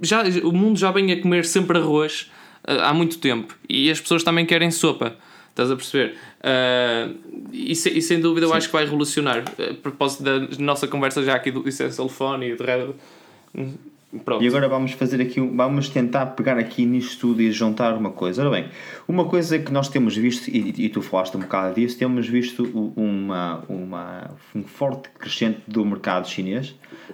já, 0.00 0.22
o 0.42 0.50
mundo 0.50 0.78
já 0.78 0.90
vem 0.90 1.12
a 1.12 1.20
comer 1.20 1.44
sempre 1.44 1.76
arroz 1.76 2.30
uh, 2.66 2.80
há 2.80 2.94
muito 2.94 3.18
tempo 3.18 3.54
e 3.68 3.90
as 3.90 4.00
pessoas 4.00 4.24
também 4.24 4.46
querem 4.46 4.70
sopa. 4.70 5.14
Estás 5.50 5.70
a 5.70 5.76
perceber? 5.76 6.16
Uh, 6.40 7.18
e, 7.52 7.72
e, 7.72 8.02
sem 8.02 8.18
dúvida 8.18 8.46
eu 8.46 8.54
acho 8.54 8.68
que 8.68 8.72
vai 8.72 8.84
revolucionar. 8.84 9.44
A 9.58 9.74
propósito 9.74 10.22
da 10.22 10.40
nossa 10.58 10.88
conversa 10.88 11.22
já 11.22 11.34
aqui 11.34 11.50
do 11.50 11.68
Essential 11.68 12.08
Phone 12.08 12.50
e 12.50 12.56
de. 12.56 12.94
Pronto. 14.24 14.42
E 14.42 14.48
agora 14.48 14.68
vamos 14.68 14.90
fazer 14.92 15.22
aqui, 15.22 15.40
vamos 15.40 15.88
tentar 15.88 16.26
pegar 16.26 16.58
aqui 16.58 16.84
nisto 16.84 17.20
tudo 17.20 17.40
e 17.42 17.52
juntar 17.52 17.96
uma 17.96 18.10
coisa. 18.10 18.42
Ora 18.42 18.50
bem, 18.50 18.68
uma 19.06 19.24
coisa 19.26 19.56
que 19.56 19.72
nós 19.72 19.88
temos 19.88 20.16
visto, 20.16 20.48
e, 20.48 20.86
e 20.86 20.88
tu 20.88 21.00
falaste 21.00 21.36
um 21.36 21.40
bocado 21.40 21.76
disso, 21.76 21.96
temos 21.96 22.26
visto 22.26 22.64
uma, 22.96 23.62
uma, 23.68 24.30
um 24.52 24.64
forte 24.64 25.08
crescente 25.10 25.60
do 25.68 25.84
mercado 25.84 26.28
chinês, 26.28 26.70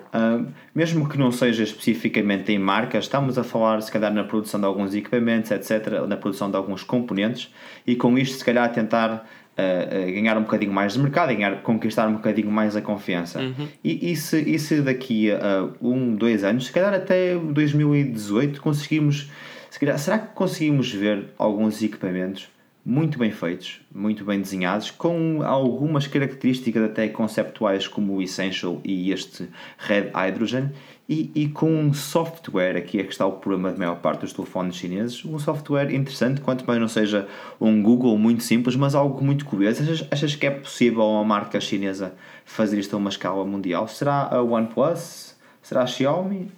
uh, 0.06 0.46
mesmo 0.74 1.06
que 1.06 1.18
não 1.18 1.30
seja 1.30 1.64
especificamente 1.64 2.50
em 2.50 2.58
marcas, 2.58 3.04
estamos 3.04 3.36
a 3.36 3.44
falar 3.44 3.82
se 3.82 3.92
calhar 3.92 4.12
na 4.12 4.24
produção 4.24 4.58
de 4.58 4.64
alguns 4.64 4.94
equipamentos, 4.94 5.50
etc., 5.50 6.06
na 6.08 6.16
produção 6.16 6.50
de 6.50 6.56
alguns 6.56 6.82
componentes, 6.82 7.52
e 7.86 7.94
com 7.94 8.16
isto 8.16 8.38
se 8.38 8.44
calhar 8.44 8.72
tentar 8.72 9.28
uh, 9.56 10.12
ganhar 10.12 10.36
um 10.36 10.42
bocadinho 10.42 10.72
mais 10.72 10.92
de 10.92 10.98
mercado, 10.98 11.34
ganhar, 11.34 11.62
conquistar 11.62 12.08
um 12.08 12.14
bocadinho 12.14 12.50
mais 12.50 12.76
a 12.76 12.82
confiança. 12.82 13.40
Uhum. 13.40 13.68
E, 13.82 14.12
e, 14.12 14.16
se, 14.16 14.40
e 14.40 14.58
se 14.58 14.82
daqui 14.82 15.30
a 15.30 15.68
um, 15.80 16.14
dois 16.14 16.44
anos, 16.44 16.66
se 16.66 16.72
calhar 16.72 16.94
até 16.94 17.34
2018, 17.34 18.60
conseguimos. 18.60 19.30
Se 19.70 19.80
calhar, 19.80 19.98
será 19.98 20.18
que 20.18 20.34
conseguimos 20.34 20.90
ver 20.92 21.26
alguns 21.38 21.82
equipamentos 21.82 22.48
muito 22.86 23.18
bem 23.18 23.32
feitos, 23.32 23.80
muito 23.92 24.24
bem 24.24 24.40
desenhados, 24.40 24.92
com 24.92 25.42
algumas 25.42 26.06
características 26.06 26.84
até 26.84 27.08
conceptuais 27.08 27.88
como 27.88 28.14
o 28.14 28.22
Essential 28.22 28.80
e 28.84 29.10
este 29.10 29.48
Red 29.76 30.12
Hydrogen, 30.14 30.70
e, 31.08 31.30
e, 31.36 31.48
com 31.48 31.72
um 31.72 31.94
software, 31.94 32.76
aqui 32.76 32.98
é 32.98 33.04
que 33.04 33.12
está 33.12 33.24
o 33.24 33.32
problema 33.32 33.70
da 33.70 33.78
maior 33.78 33.96
parte 34.00 34.22
dos 34.22 34.32
telefones 34.32 34.74
chineses, 34.74 35.24
um 35.24 35.38
software 35.38 35.94
interessante, 35.94 36.40
quanto 36.40 36.66
mais 36.66 36.80
não 36.80 36.88
seja 36.88 37.28
um 37.60 37.80
Google 37.80 38.18
muito 38.18 38.42
simples, 38.42 38.74
mas 38.74 38.92
algo 38.92 39.24
muito 39.24 39.44
curioso. 39.44 39.82
Achas, 39.82 40.04
achas 40.10 40.34
que 40.34 40.46
é 40.46 40.50
possível 40.50 41.04
uma 41.04 41.22
marca 41.22 41.60
chinesa 41.60 42.12
fazer 42.44 42.80
isto 42.80 42.94
a 42.94 42.98
uma 42.98 43.10
escala 43.10 43.44
mundial? 43.44 43.86
Será 43.86 44.28
a 44.32 44.42
OnePlus? 44.42 45.36
Será 45.62 45.82
a 45.82 45.86
Xiaomi? 45.86 46.50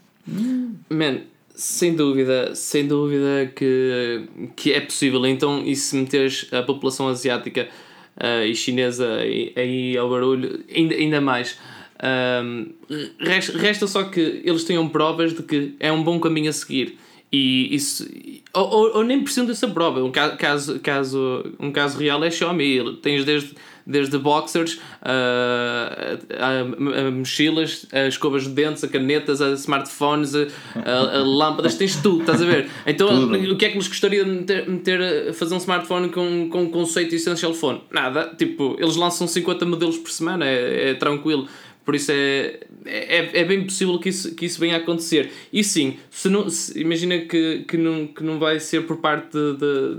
Man, 0.88 1.20
sem 1.54 1.94
dúvida, 1.94 2.54
sem 2.54 2.86
dúvida 2.86 3.52
que, 3.54 4.28
que 4.56 4.72
é 4.72 4.80
possível. 4.80 5.26
Então, 5.26 5.62
e 5.62 5.76
se 5.76 5.94
meteres 5.94 6.48
a 6.54 6.62
população 6.62 7.08
asiática 7.08 7.68
uh, 8.16 8.46
e 8.46 8.54
chinesa 8.54 9.16
aí, 9.16 9.94
ao 9.98 10.08
barulho, 10.08 10.64
ainda, 10.74 10.94
ainda 10.94 11.20
mais 11.20 11.58
um, 12.02 12.72
resta 13.18 13.86
só 13.86 14.04
que 14.04 14.42
eles 14.44 14.64
tenham 14.64 14.88
provas 14.88 15.34
de 15.34 15.42
que 15.42 15.74
é 15.80 15.90
um 15.90 16.02
bom 16.02 16.20
caminho 16.20 16.50
a 16.50 16.52
seguir. 16.52 16.98
E 17.30 17.74
isso. 17.74 18.08
Ou, 18.54 18.70
ou, 18.70 18.96
ou 18.96 19.04
nem 19.04 19.22
precisam 19.22 19.44
dessa 19.44 19.68
prova. 19.68 20.02
Um 20.02 20.10
caso, 20.10 20.80
caso, 20.80 21.44
um 21.60 21.70
caso 21.70 21.98
real 21.98 22.24
é 22.24 22.30
Xiaomi. 22.30 22.96
Tens 23.02 23.22
desde, 23.22 23.54
desde 23.86 24.16
boxers, 24.16 24.80
a, 25.02 26.18
a, 26.38 26.60
a 27.06 27.10
mochilas, 27.10 27.86
as 27.92 28.14
escovas 28.14 28.44
de 28.44 28.50
dentes, 28.50 28.82
a 28.82 28.88
canetas, 28.88 29.42
a 29.42 29.50
smartphones, 29.52 30.34
a, 30.34 30.46
a, 30.74 31.18
lâmpadas, 31.22 31.74
tens 31.74 31.96
tudo, 31.96 32.20
estás 32.20 32.40
a 32.40 32.46
ver? 32.46 32.70
Então 32.86 33.08
tudo. 33.08 33.52
o 33.52 33.56
que 33.56 33.66
é 33.66 33.70
que 33.70 33.76
nos 33.76 33.88
gostaria 33.88 34.24
de 34.24 34.30
meter, 34.30 34.68
meter 34.68 35.34
fazer 35.34 35.54
um 35.54 35.58
smartphone 35.58 36.08
com, 36.08 36.48
com 36.48 36.62
um 36.62 36.70
conceito 36.70 37.14
Essential 37.14 37.52
Phone? 37.52 37.82
Nada. 37.90 38.34
Tipo, 38.38 38.74
eles 38.78 38.96
lançam 38.96 39.26
50 39.26 39.66
modelos 39.66 39.98
por 39.98 40.10
semana, 40.10 40.46
é, 40.46 40.90
é 40.90 40.94
tranquilo. 40.94 41.46
Por 41.88 41.94
isso 41.94 42.12
é, 42.12 42.60
é, 42.84 43.40
é 43.40 43.44
bem 43.46 43.64
possível 43.64 43.98
que 43.98 44.10
isso, 44.10 44.34
que 44.34 44.44
isso 44.44 44.60
venha 44.60 44.74
a 44.74 44.76
acontecer. 44.76 45.30
E 45.50 45.64
sim, 45.64 45.96
se 46.10 46.28
não, 46.28 46.50
se, 46.50 46.78
imagina 46.78 47.16
que, 47.20 47.64
que, 47.66 47.78
não, 47.78 48.06
que 48.06 48.22
não 48.22 48.38
vai 48.38 48.60
ser 48.60 48.86
por 48.86 48.98
parte 48.98 49.30
de. 49.32 49.96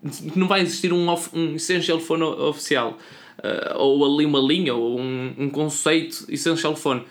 de 0.00 0.38
não 0.38 0.46
vai 0.46 0.60
existir 0.60 0.92
um, 0.92 1.08
off, 1.08 1.28
um 1.36 1.56
Essential 1.56 1.98
Phone 1.98 2.22
oficial. 2.22 2.96
Uh, 3.38 3.78
ou 3.78 4.14
ali 4.14 4.24
uma 4.24 4.38
linha, 4.38 4.72
ou 4.76 5.00
um, 5.00 5.34
um 5.36 5.50
conceito 5.50 6.24
Essential 6.28 6.76
Phone. 6.76 7.02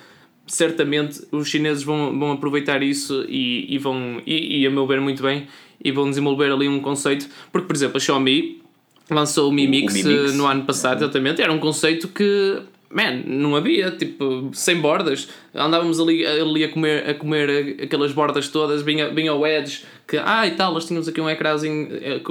Certamente 0.46 1.28
os 1.30 1.50
chineses 1.50 1.84
vão, 1.84 2.17
vão 2.17 2.32
aproveitar 2.32 2.82
isso 2.82 3.26
e, 3.28 3.76
e 3.76 3.78
vão, 3.78 4.22
e, 4.26 4.62
e 4.62 4.65
a 4.65 4.72
meu 4.72 4.88
ver 4.88 5.02
muito 5.02 5.22
bem, 5.22 5.50
e 5.84 5.91
vão 5.91 6.10
desenvolver 6.10 6.50
ali 6.50 6.70
um 6.70 6.80
conceito. 6.80 7.28
Porque, 7.52 7.67
por 7.67 7.76
exemplo, 7.76 7.98
a 7.98 8.00
Xiaomi 8.00 8.62
lançou 9.10 9.50
o 9.50 9.52
Mi 9.52 9.67
Mix, 9.67 9.93
o 9.93 9.98
Mi 9.98 10.04
Mix. 10.04 10.34
no 10.34 10.46
ano 10.46 10.63
passado, 10.63 11.04
exatamente. 11.04 11.41
Era 11.41 11.52
um 11.52 11.60
conceito 11.60 12.08
que 12.08 12.62
man, 12.89 13.23
não 13.26 13.56
havia, 13.56 13.91
tipo, 13.91 14.50
sem 14.54 14.80
bordas. 14.80 15.28
Andávamos 15.54 16.00
ali, 16.00 16.26
ali 16.26 16.63
a, 16.63 16.69
comer, 16.69 17.10
a 17.10 17.13
comer 17.13 17.82
aquelas 17.84 18.12
bordas 18.12 18.47
todas, 18.50 18.82
vinha, 18.82 19.10
vinha 19.10 19.34
o 19.34 19.45
Edge, 19.45 19.84
que, 20.08 20.17
ah 20.17 20.47
e 20.47 20.52
tal, 20.52 20.73
nós 20.73 20.86
tínhamos 20.86 21.08
aqui 21.08 21.19
um 21.19 21.30
ecrãzinho 21.30 21.89
eh, 21.91 22.21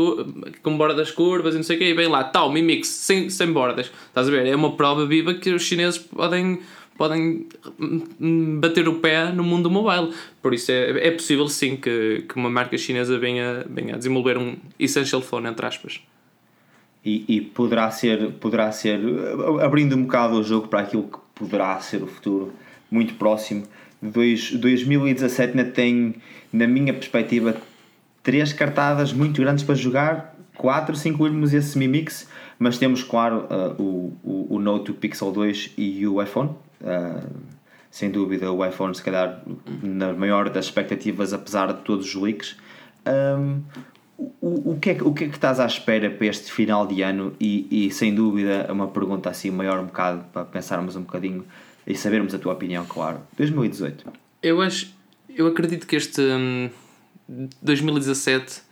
com 0.62 0.76
bordas 0.76 1.10
curvas 1.10 1.54
e 1.54 1.58
não 1.58 1.64
sei 1.64 1.76
o 1.76 1.78
quê, 1.78 1.84
e 1.90 1.94
bem 1.94 2.08
lá, 2.08 2.24
tal, 2.24 2.50
Mi 2.50 2.62
Mix, 2.62 2.88
sem, 2.88 3.28
sem 3.28 3.52
bordas. 3.52 3.90
Estás 4.08 4.28
a 4.28 4.30
ver? 4.30 4.46
É 4.46 4.56
uma 4.56 4.76
prova 4.76 5.04
viva 5.04 5.34
que 5.34 5.50
os 5.50 5.62
chineses 5.62 5.98
podem, 5.98 6.60
podem 6.96 7.46
bater 8.58 8.88
o 8.88 8.94
pé 8.94 9.30
no 9.32 9.42
mundo 9.42 9.70
mobile. 9.70 10.14
Por 10.40 10.54
isso 10.54 10.72
é, 10.72 11.08
é 11.08 11.10
possível 11.10 11.48
sim 11.48 11.76
que, 11.76 12.24
que 12.28 12.36
uma 12.36 12.48
marca 12.48 12.78
chinesa 12.78 13.18
venha, 13.18 13.64
venha 13.68 13.94
a 13.94 13.98
desenvolver 13.98 14.38
um 14.38 14.56
essential 14.78 15.20
phone, 15.20 15.48
entre 15.48 15.66
aspas. 15.66 16.00
E, 17.06 17.24
e, 17.28 17.40
poderá 17.40 17.88
ser, 17.92 18.32
poderá 18.32 18.72
ser 18.72 18.98
abrindo 19.62 19.94
um 19.94 20.02
bocado 20.02 20.34
o 20.34 20.42
jogo 20.42 20.66
para 20.66 20.80
aquilo 20.80 21.04
que 21.04 21.18
poderá 21.36 21.78
ser 21.78 22.02
o 22.02 22.06
futuro 22.08 22.52
muito 22.90 23.14
próximo. 23.14 23.62
Dois, 24.02 24.50
2017 24.50 25.56
ainda 25.56 25.70
tem, 25.70 26.16
na 26.52 26.66
minha 26.66 26.92
perspectiva, 26.92 27.56
três 28.24 28.52
cartadas 28.52 29.12
muito 29.12 29.40
grandes 29.40 29.62
para 29.62 29.76
jogar, 29.76 30.36
quatro 30.56 30.96
se 30.96 31.08
incluirmos 31.08 31.54
esse 31.54 31.78
Mi 31.78 31.86
Mix, 31.86 32.28
mas 32.58 32.76
temos, 32.76 33.04
claro, 33.04 33.46
uh, 33.50 33.80
o, 33.80 34.12
o, 34.24 34.56
o 34.56 34.58
Note, 34.58 34.90
o 34.90 34.94
Pixel 34.94 35.30
2 35.30 35.74
e 35.78 36.04
o 36.08 36.20
iPhone. 36.20 36.50
Uh, 36.80 37.24
sem 37.88 38.10
dúvida, 38.10 38.50
o 38.50 38.66
iPhone, 38.66 38.92
se 38.92 39.02
calhar, 39.02 39.42
na 39.80 40.12
maior 40.12 40.50
das 40.50 40.64
expectativas, 40.64 41.32
apesar 41.32 41.72
de 41.72 41.82
todos 41.82 42.14
os 42.14 42.20
leaks. 42.20 42.56
Um, 43.06 43.62
o, 44.18 44.72
o, 44.72 44.78
que 44.80 44.90
é, 44.90 44.98
o 45.02 45.12
que 45.12 45.24
é 45.24 45.28
que 45.28 45.34
estás 45.34 45.60
à 45.60 45.66
espera 45.66 46.10
para 46.10 46.26
este 46.26 46.50
final 46.50 46.86
de 46.86 47.02
ano? 47.02 47.34
E, 47.40 47.86
e 47.86 47.90
sem 47.90 48.14
dúvida, 48.14 48.66
uma 48.70 48.88
pergunta 48.88 49.28
assim 49.28 49.50
maior, 49.50 49.78
um 49.78 49.86
bocado 49.86 50.24
para 50.32 50.44
pensarmos 50.44 50.96
um 50.96 51.02
bocadinho 51.02 51.44
e 51.86 51.94
sabermos 51.94 52.34
a 52.34 52.38
tua 52.38 52.52
opinião, 52.52 52.84
claro. 52.86 53.20
2018. 53.36 54.12
Eu 54.42 54.60
acho, 54.60 54.94
eu 55.28 55.46
acredito 55.46 55.86
que 55.86 55.96
este 55.96 56.20
hum, 56.20 56.70
2017 57.62 58.62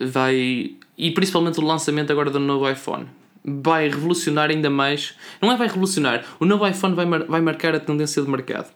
vai. 0.00 0.76
E 0.96 1.10
principalmente 1.10 1.58
o 1.58 1.64
lançamento 1.64 2.10
agora 2.10 2.30
do 2.30 2.38
novo 2.38 2.70
iPhone 2.70 3.06
vai 3.44 3.88
revolucionar 3.88 4.50
ainda 4.50 4.70
mais. 4.70 5.14
Não 5.42 5.52
é 5.52 5.56
vai 5.56 5.68
revolucionar, 5.68 6.24
o 6.40 6.44
novo 6.44 6.66
iPhone 6.66 6.94
vai, 6.94 7.04
mar, 7.04 7.24
vai 7.24 7.40
marcar 7.40 7.74
a 7.74 7.80
tendência 7.80 8.22
de 8.22 8.30
mercado. 8.30 8.72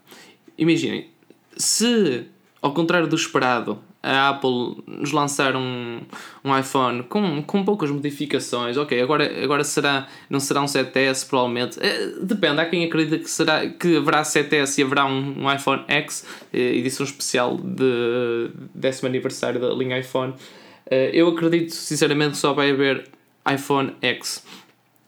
Imaginem, 0.59 1.09
se 1.57 2.27
ao 2.61 2.75
contrário 2.75 3.07
do 3.07 3.17
esperado, 3.17 3.79
a 4.03 4.31
Apple 4.31 4.83
nos 4.87 5.11
lançar 5.13 5.57
um, 5.57 6.01
um 6.45 6.57
iPhone 6.57 7.03
com, 7.03 7.43
com 7.43 7.65
poucas 7.65 7.91
modificações, 7.91 8.77
ok, 8.77 9.01
agora, 9.01 9.43
agora 9.43 9.65
será, 9.65 10.07
não 10.31 10.39
será 10.39 10.63
um 10.63 10.67
7S 10.67 11.29
provavelmente, 11.29 11.79
é, 11.81 12.13
depende, 12.21 12.61
há 12.61 12.67
quem 12.67 12.85
acredita 12.85 13.19
que, 13.19 13.31
será, 13.31 13.69
que 13.69 13.97
haverá 13.97 14.23
7S 14.23 14.79
e 14.79 14.83
haverá 14.83 15.05
um, 15.05 15.45
um 15.45 15.53
iPhone 15.53 15.85
X, 15.89 16.25
eh, 16.53 16.77
edição 16.77 17.05
especial 17.05 17.57
de 17.57 18.51
décimo 18.75 19.09
aniversário 19.09 19.61
da 19.61 19.69
linha 19.71 19.99
iPhone. 19.99 20.35
Eh, 20.91 21.11
eu 21.13 21.29
acredito 21.29 21.71
sinceramente 21.75 22.33
que 22.33 22.39
só 22.39 22.53
vai 22.53 22.71
haver 22.71 23.05
iPhone 23.53 23.95
X. 24.01 24.45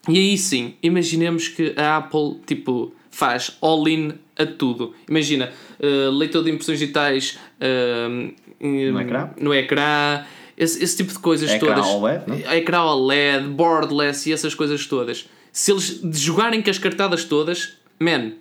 E 0.08 0.18
aí 0.18 0.36
sim, 0.36 0.74
imaginemos 0.82 1.48
que 1.48 1.74
a 1.76 1.98
Apple 1.98 2.40
tipo 2.46 2.92
faz 3.10 3.56
all-in 3.60 4.14
a 4.38 4.46
tudo. 4.46 4.94
Imagina, 5.08 5.52
uh, 5.78 6.10
leitor 6.10 6.42
de 6.42 6.50
impressões 6.50 6.78
digitais 6.78 7.38
uh, 7.60 8.32
no 8.60 9.00
ecrã, 9.00 9.30
no 9.40 9.54
ecrã 9.54 10.24
esse, 10.56 10.82
esse 10.82 10.96
tipo 10.98 11.12
de 11.12 11.18
coisas 11.18 11.50
ecrã 11.50 11.74
todas. 11.74 11.86
OLED, 11.86 12.24
não? 12.26 12.52
Ecrã 12.52 12.82
OLED, 12.82 13.48
boardless 13.48 14.26
e 14.26 14.32
essas 14.32 14.54
coisas 14.54 14.86
todas. 14.86 15.28
Se 15.52 15.72
eles 15.72 16.00
jogarem 16.12 16.60
com 16.62 16.70
as 16.70 16.78
cartadas 16.78 17.24
todas, 17.24 17.76
man, 17.98 18.32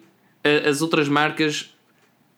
as 0.68 0.82
outras 0.82 1.08
marcas 1.08 1.74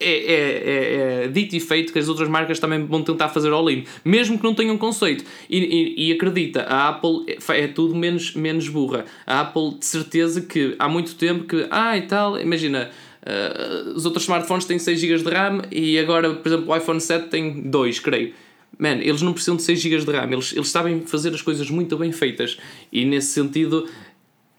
é, 0.01 0.09
é, 0.09 0.33
é, 0.33 1.25
é, 1.25 1.27
dito 1.27 1.55
e 1.55 1.59
feito 1.59 1.93
que 1.93 1.99
as 1.99 2.09
outras 2.09 2.27
marcas 2.27 2.59
também 2.59 2.83
vão 2.85 3.03
tentar 3.03 3.29
fazer 3.29 3.51
all-in, 3.51 3.83
mesmo 4.03 4.37
que 4.37 4.43
não 4.43 4.55
tenham 4.55 4.77
conceito. 4.77 5.23
E, 5.47 5.59
e, 5.59 6.07
e, 6.07 6.11
acredita, 6.11 6.63
a 6.63 6.89
Apple 6.89 7.25
é, 7.27 7.63
é, 7.63 7.67
tudo 7.67 7.95
menos, 7.95 8.33
menos 8.33 8.67
burra. 8.67 9.05
A 9.27 9.41
Apple, 9.41 9.75
de 9.77 9.85
certeza, 9.85 10.41
que 10.41 10.75
há 10.79 10.89
muito 10.89 11.13
tempo 11.15 11.43
que, 11.43 11.67
ah 11.69 11.95
e 11.95 12.01
tal, 12.03 12.39
imagina, 12.39 12.89
uh, 13.23 13.89
os 13.95 14.05
outros 14.05 14.23
smartphones 14.23 14.65
têm 14.65 14.79
6 14.79 14.99
GB 14.99 15.23
de 15.23 15.29
RAM 15.29 15.61
e 15.71 15.97
agora, 15.99 16.33
por 16.33 16.47
exemplo, 16.47 16.71
o 16.71 16.75
iPhone 16.75 16.99
7 16.99 17.29
tem 17.29 17.61
2, 17.63 17.99
creio. 17.99 18.33
Man, 18.79 18.99
eles 19.01 19.21
não 19.21 19.33
precisam 19.33 19.55
de 19.55 19.63
6 19.63 19.79
GB 19.79 20.05
de 20.05 20.11
RAM, 20.11 20.31
eles, 20.31 20.53
eles 20.53 20.69
sabem 20.69 21.01
fazer 21.01 21.33
as 21.33 21.41
coisas 21.41 21.69
muito 21.69 21.97
bem 21.97 22.11
feitas. 22.11 22.57
E 22.91 23.05
nesse 23.05 23.27
sentido, 23.27 23.87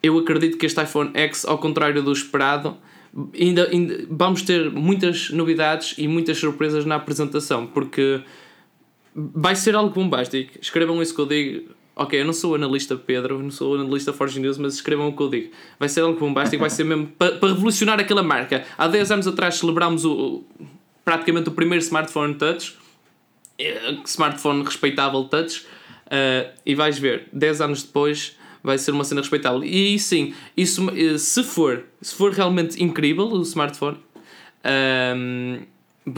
eu 0.03 0.19
acredito 0.19 0.59
que 0.59 0.67
este 0.67 0.83
iPhone 0.83 1.11
X, 1.15 1.45
ao 1.45 1.59
contrário 1.59 2.03
do 2.03 2.13
esperado, 2.13 2.77
ainda, 3.39 3.69
ainda 3.69 4.05
vamos 4.11 4.43
ter 4.43 4.71
muitas 4.71 5.31
novidades 5.31 5.95
e 5.99 6.09
muitas 6.09 6.39
surpresas 6.39 6.85
na 6.85 6.97
apresentação, 6.97 7.67
porque 7.67 8.21
vai 9.15 9.55
ser 9.55 9.75
algo 9.75 9.95
bombástico. 9.95 10.59
Escrevam 10.61 11.03
isso 11.03 11.15
que 11.15 11.21
eu 11.21 11.27
digo. 11.27 11.71
Ok, 11.95 12.19
eu 12.19 12.25
não 12.25 12.33
sou 12.33 12.55
analista 12.55 12.97
Pedro, 12.97 13.39
não 13.43 13.51
sou 13.51 13.75
analista 13.75 14.13
Forge 14.13 14.41
News, 14.41 14.57
mas 14.57 14.75
escrevam 14.75 15.09
o 15.09 15.17
que 15.17 15.23
eu 15.23 15.29
digo. 15.29 15.51
Vai 15.79 15.89
ser 15.89 16.01
algo 16.01 16.19
bombástico, 16.19 16.61
vai 16.61 16.71
ser 16.71 16.85
mesmo 16.85 17.07
para, 17.07 17.35
revolucionar 17.49 18.01
aquela 18.01 18.23
marca. 18.23 18.65
Há 18.79 18.89
10 18.89 19.11
anos 19.11 19.27
atrás 19.27 19.57
celebrámos 19.57 20.05
o, 20.05 20.43
praticamente 21.05 21.51
o 21.51 21.53
primeiro 21.53 21.85
smartphone 21.85 22.35
touch, 22.35 22.77
eh, 23.59 23.97
smartphone 24.07 24.65
respeitável 24.65 25.25
touch, 25.25 25.67
uh, 26.07 26.51
e 26.65 26.75
vais 26.75 26.99
ver, 26.99 27.29
10 27.33 27.61
anos 27.61 27.83
depois 27.83 28.37
vai 28.63 28.79
ser 28.79 28.93
uma 28.93 29.05
cena 29.05 29.21
respeitável. 29.21 29.63
E 29.63 29.99
sim, 29.99 30.35
isso, 30.57 30.89
eh, 30.91 31.19
se 31.19 31.43
for, 31.43 31.85
se 32.01 32.15
for 32.15 32.33
realmente 32.33 32.83
incrível 32.83 33.27
o 33.27 33.43
smartphone, 33.43 33.99
um, 35.17 35.61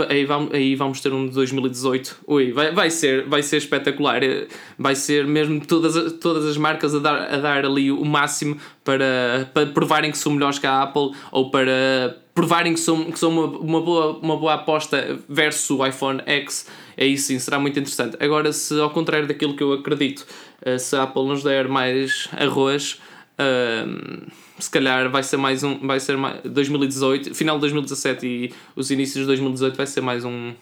aí, 0.09 0.25
vamos, 0.25 0.53
aí 0.53 0.75
vamos 0.75 1.01
ter 1.01 1.12
um 1.12 1.27
de 1.29 1.35
2018. 1.35 2.16
Ui, 2.27 2.53
vai, 2.53 2.73
vai, 2.73 2.90
ser, 2.90 3.27
vai 3.29 3.42
ser 3.42 3.59
espetacular. 3.59 4.23
Eh, 4.23 4.49
vai 4.79 4.94
ser 4.94 5.27
mesmo 5.27 5.64
todas, 5.64 6.12
todas 6.14 6.47
as 6.47 6.57
marcas 6.57 6.94
a 6.94 6.99
dar, 6.99 7.35
a 7.35 7.37
dar 7.37 7.64
ali 7.64 7.92
o 7.92 8.05
máximo 8.05 8.57
para, 8.83 9.51
para 9.53 9.66
provarem 9.66 10.11
que 10.11 10.18
são 10.18 10.33
melhores 10.33 10.59
que 10.59 10.66
a 10.66 10.83
Apple 10.83 11.12
ou 11.31 11.51
para 11.51 12.18
provarem 12.35 12.75
que 12.75 12.81
são, 12.81 13.05
que 13.12 13.18
são 13.18 13.31
uma, 13.31 13.47
uma, 13.59 13.81
boa, 13.81 14.18
uma 14.18 14.37
boa 14.37 14.55
aposta 14.55 15.18
versus 15.29 15.70
o 15.70 15.87
iPhone 15.87 16.20
X. 16.27 16.66
Aí 16.99 17.16
sim 17.18 17.38
será 17.38 17.59
muito 17.59 17.79
interessante. 17.79 18.16
Agora, 18.20 18.53
se 18.53 18.79
ao 18.81 18.90
contrário 18.90 19.29
daquilo 19.29 19.55
que 19.55 19.62
eu 19.62 19.73
acredito 19.73 20.27
eh, 20.62 20.79
se 20.79 20.97
a 20.97 21.03
Apple 21.03 21.27
nos 21.27 21.42
der 21.42 21.68
mais 21.68 22.29
arroz, 22.33 23.01
uh, 23.38 24.31
se 24.59 24.70
calhar 24.70 25.11
vai 25.11 25.23
ser 25.23 25.37
mais 25.37 25.62
um. 25.62 25.79
Vai 25.87 26.01
ser 26.01 26.16
mais, 26.16 26.40
2018, 26.42 27.35
final 27.35 27.57
de 27.57 27.61
2017 27.62 28.27
e 28.27 28.53
os 28.77 28.90
inícios 28.90 29.20
de 29.20 29.27
2018 29.27 29.77
vai 29.77 29.87
ser 29.87 30.01
mais 30.01 30.25
um. 30.25 30.55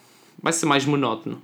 Vai 0.42 0.52
ser 0.52 0.66
mais 0.66 0.84
monótono. 0.84 1.40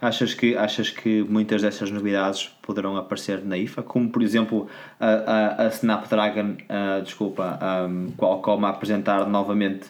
Achas 0.00 0.34
que, 0.34 0.56
achas 0.56 0.90
que 0.90 1.22
muitas 1.22 1.62
dessas 1.62 1.90
novidades 1.90 2.50
poderão 2.60 2.96
aparecer 2.96 3.42
na 3.42 3.56
IFA? 3.56 3.82
Como, 3.82 4.10
por 4.10 4.22
exemplo, 4.22 4.68
a, 5.00 5.06
a, 5.06 5.66
a 5.66 5.68
Snapdragon, 5.68 6.56
uh, 6.68 7.02
desculpa, 7.02 7.58
um, 7.88 8.10
Qualcomm 8.12 8.66
a 8.66 8.70
apresentar 8.70 9.26
novamente 9.26 9.86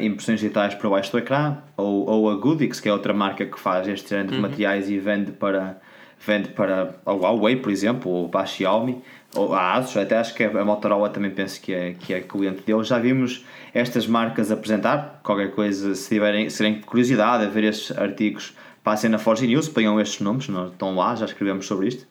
impressões 0.00 0.40
digitais 0.40 0.74
para 0.74 0.88
baixo 0.88 1.12
do 1.12 1.18
ecrã, 1.18 1.58
ou, 1.76 2.08
ou 2.08 2.30
a 2.30 2.34
Goodix, 2.36 2.80
que 2.80 2.88
é 2.88 2.92
outra 2.92 3.12
marca 3.12 3.44
que 3.44 3.60
faz 3.60 3.86
este 3.86 4.08
género 4.08 4.28
de 4.28 4.34
uhum. 4.36 4.40
materiais 4.40 4.88
e 4.88 4.98
vende 4.98 5.32
para, 5.32 5.78
vende 6.26 6.48
para 6.48 6.94
a 7.04 7.12
Huawei, 7.12 7.56
por 7.56 7.70
exemplo, 7.70 8.10
ou 8.10 8.28
para 8.28 8.42
a 8.42 8.46
Xiaomi, 8.46 9.02
ou 9.34 9.54
a 9.54 9.74
Asus, 9.74 9.96
até 9.96 10.18
acho 10.18 10.34
que 10.34 10.42
a 10.42 10.64
Motorola 10.64 11.10
também 11.10 11.30
penso 11.30 11.60
que 11.60 11.72
é, 11.72 11.94
que 11.94 12.14
é 12.14 12.20
cliente 12.20 12.62
deles. 12.62 12.88
Já 12.88 12.98
vimos 12.98 13.44
estas 13.74 14.06
marcas 14.06 14.50
apresentar, 14.50 15.20
qualquer 15.22 15.52
coisa, 15.52 15.94
se 15.94 16.08
tiverem, 16.08 16.48
se 16.48 16.56
tiverem 16.56 16.80
curiosidade 16.80 17.44
a 17.44 17.48
ver 17.48 17.64
estes 17.64 17.96
artigos, 17.96 18.56
passem 18.82 19.10
na 19.10 19.18
Forge 19.18 19.46
News, 19.46 19.68
ponham 19.68 20.00
estes 20.00 20.20
nomes, 20.20 20.48
não, 20.48 20.68
estão 20.68 20.94
lá, 20.94 21.14
já 21.14 21.26
escrevemos 21.26 21.66
sobre 21.66 21.88
isto. 21.88 22.06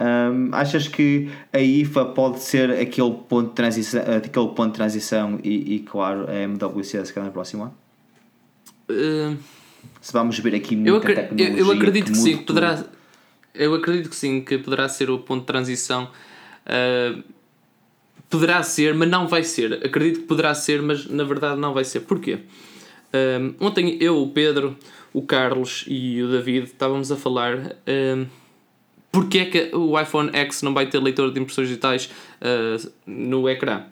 Um, 0.00 0.48
achas 0.52 0.88
que 0.88 1.30
a 1.52 1.60
IFA 1.60 2.06
pode 2.06 2.40
ser 2.40 2.70
aquele 2.70 3.12
ponto 3.28 3.50
de 3.50 3.54
transição, 3.54 4.00
aquele 4.00 4.48
ponto 4.48 4.68
de 4.68 4.72
transição 4.72 5.38
e, 5.44 5.76
e 5.76 5.78
claro, 5.80 6.28
a 6.28 6.34
MWC 6.34 7.04
se 7.04 7.12
calhar 7.12 7.26
no 7.26 7.32
próximo 7.32 7.64
ano? 7.64 7.74
Uh, 8.90 9.36
se 10.00 10.12
vamos 10.12 10.38
ver 10.38 10.54
aqui 10.54 10.74
muita 10.74 10.90
eu 10.90 11.00
tecnologia 11.00 11.50
eu, 11.50 11.66
eu 11.66 11.72
acredito 11.72 12.06
que, 12.06 12.12
que 12.12 12.18
sim, 12.18 12.38
poderá 12.38 12.82
eu 13.54 13.74
acredito 13.74 14.08
que 14.08 14.16
sim, 14.16 14.40
que 14.40 14.58
poderá 14.58 14.88
ser 14.88 15.10
o 15.10 15.18
ponto 15.18 15.40
de 15.40 15.46
transição. 15.46 16.10
Uh, 16.66 17.22
poderá 18.30 18.62
ser, 18.62 18.94
mas 18.94 19.08
não 19.08 19.28
vai 19.28 19.42
ser. 19.42 19.84
Acredito 19.84 20.20
que 20.20 20.26
poderá 20.26 20.54
ser, 20.54 20.80
mas 20.80 21.06
na 21.06 21.24
verdade 21.24 21.60
não 21.60 21.74
vai 21.74 21.84
ser. 21.84 22.00
Porquê? 22.00 22.34
Uh, 22.34 23.54
ontem 23.60 23.98
eu, 24.00 24.22
o 24.22 24.30
Pedro, 24.30 24.76
o 25.12 25.22
Carlos 25.22 25.84
e 25.86 26.22
o 26.22 26.30
David 26.30 26.64
estávamos 26.64 27.12
a 27.12 27.16
falar 27.16 27.56
uh, 27.56 28.26
porque 29.10 29.38
é 29.38 29.44
que 29.44 29.76
o 29.76 30.00
iPhone 30.00 30.30
X 30.32 30.62
não 30.62 30.72
vai 30.72 30.86
ter 30.86 30.98
leitor 30.98 31.30
de 31.30 31.38
impressões 31.38 31.68
digitais 31.68 32.10
uh, 32.40 32.92
no 33.06 33.46
ecrã 33.48 33.84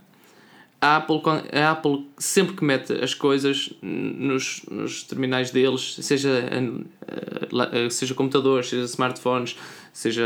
a 0.81 0.97
Apple, 0.97 1.21
a 1.53 1.71
Apple 1.73 2.07
sempre 2.17 2.57
que 2.57 2.65
mete 2.65 2.93
as 2.93 3.13
coisas 3.13 3.71
nos, 3.83 4.63
nos 4.71 5.03
terminais 5.03 5.51
deles, 5.51 5.97
seja, 6.01 6.31
eh, 6.31 7.87
eh, 7.87 7.91
seja 7.91 8.15
computadores, 8.15 8.69
seja 8.71 8.85
smartphones, 8.85 9.57
seja, 9.93 10.25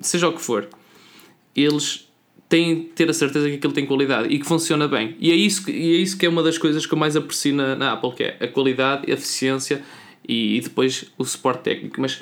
seja 0.00 0.28
o 0.28 0.32
que 0.32 0.42
for, 0.42 0.68
eles 1.54 2.10
têm 2.48 2.80
de 2.80 2.86
ter 2.88 3.08
a 3.08 3.12
certeza 3.12 3.48
que 3.48 3.56
aquilo 3.56 3.72
tem 3.72 3.86
qualidade 3.86 4.28
e 4.32 4.38
que 4.38 4.46
funciona 4.46 4.88
bem. 4.88 5.16
E 5.20 5.30
é 5.30 5.34
isso 5.34 5.70
e 5.70 5.96
é, 5.96 5.98
isso 5.98 6.18
que 6.18 6.26
é 6.26 6.28
uma 6.28 6.42
das 6.42 6.58
coisas 6.58 6.84
que 6.84 6.92
eu 6.92 6.98
mais 6.98 7.16
aprecio 7.16 7.54
na, 7.54 7.76
na 7.76 7.92
Apple, 7.92 8.12
que 8.14 8.24
é 8.24 8.36
a 8.40 8.48
qualidade, 8.48 9.10
a 9.10 9.14
eficiência 9.14 9.82
e, 10.28 10.56
e 10.56 10.60
depois 10.60 11.06
o 11.16 11.24
suporte 11.24 11.62
técnico. 11.62 12.00
Mas 12.00 12.20